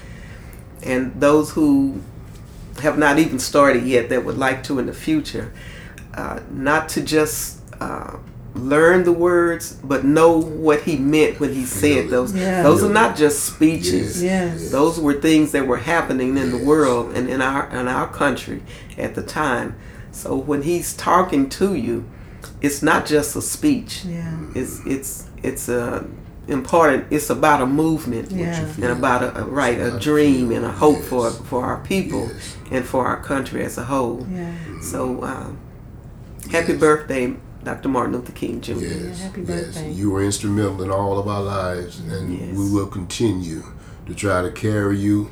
[0.82, 2.00] and those who
[2.80, 5.52] have not even started yet that would like to in the future,
[6.14, 8.16] uh, not to just uh,
[8.54, 12.34] learn the words, but know what he meant when he said those.
[12.34, 12.62] Yeah.
[12.62, 14.22] Those are not just speeches.
[14.22, 14.70] Yes.
[14.70, 18.62] Those were things that were happening in the world and in our in our country
[18.96, 19.74] at the time.
[20.12, 22.08] So when he's talking to you,
[22.60, 24.04] it's not just a speech.
[24.04, 24.38] Yeah.
[24.54, 26.06] It's it's it's a
[26.48, 27.06] important.
[27.10, 28.58] It's about a movement Yeah.
[28.76, 32.30] and about a, a right a dream and a hope for for our people
[32.70, 34.26] and for our country as a whole.
[34.30, 34.52] Yeah.
[34.80, 35.58] So um,
[36.50, 37.34] happy birthday,
[37.64, 37.88] Dr.
[37.88, 38.72] Martin Luther King Jr.
[38.74, 39.48] Yes, happy yes.
[39.48, 39.90] birthday.
[39.92, 42.56] You were instrumental in all of our lives, and Yes.
[42.56, 43.62] we will continue
[44.06, 45.30] to try to carry you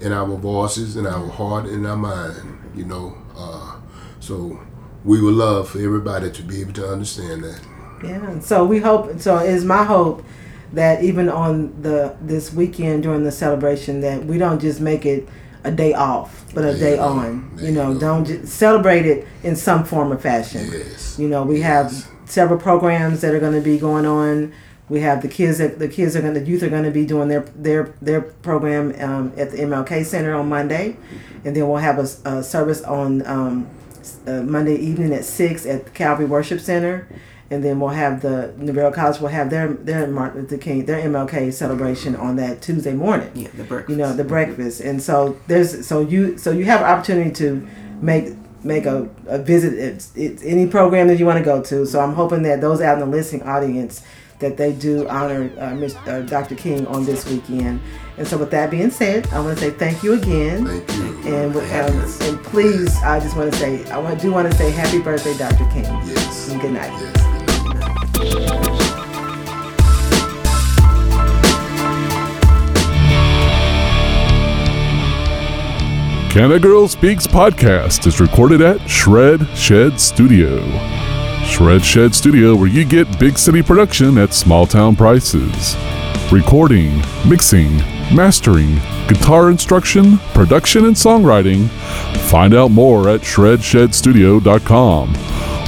[0.00, 2.58] in our voices, in our heart, in our mind.
[2.74, 3.76] You know, uh,
[4.20, 4.58] so
[5.04, 7.60] we would love for everybody to be able to understand that.
[8.04, 8.40] Yeah.
[8.40, 9.20] So we hope.
[9.20, 10.24] So it's my hope
[10.72, 15.28] that even on the this weekend during the celebration, that we don't just make it
[15.64, 17.50] a day off, but a you day on.
[17.60, 20.68] You know, don't just celebrate it in some form or fashion.
[20.72, 21.18] Yes.
[21.18, 24.52] You know, we have several programs that are going to be going on.
[24.88, 26.90] We have the kids that the kids are going to the youth are going to
[26.90, 30.96] be doing their their their program um, at the MLK Center on Monday,
[31.44, 33.68] and then we'll have a service on um,
[34.26, 37.08] uh, Monday evening at six at the Calvary Worship Center,
[37.50, 41.02] and then we'll have the Navarro College will have their their Martin Luther King their
[41.02, 43.30] MLK celebration on that Tuesday morning.
[43.34, 43.90] Yeah, the breakfast.
[43.90, 44.80] you know the breakfast.
[44.80, 47.66] And so there's so you so you have opportunity to
[48.00, 49.74] make make a, a visit.
[49.74, 51.86] It's, it's any program that you want to go to.
[51.86, 54.02] So i'm hoping that those out in the listening audience
[54.40, 57.80] that they do honor uh, Ms., uh, dr king on this weekend
[58.18, 60.90] and so with that being said i want to say thank you again Thank
[61.24, 61.34] you.
[61.34, 64.98] and um, and please i just want to say i do want to say happy
[65.00, 66.50] birthday dr king Yes.
[66.50, 67.16] and good night Yes.
[68.20, 68.86] Good night.
[76.30, 80.60] Can a Girl Speaks podcast is recorded at Shred Shed Studio.
[81.50, 85.74] Shred Shed Studio, where you get big city production at small town prices.
[86.30, 87.78] Recording, mixing,
[88.14, 88.76] mastering,
[89.08, 91.68] guitar instruction, production, and songwriting.
[92.30, 95.16] Find out more at shredshedstudio.com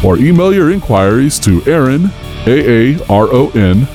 [0.05, 2.13] or email your inquiries to Aaron,
[2.47, 3.89] A A R O N,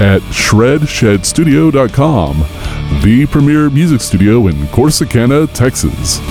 [0.00, 2.38] at shredshedstudio.com,
[3.02, 6.22] the premier music studio in Corsicana, Texas.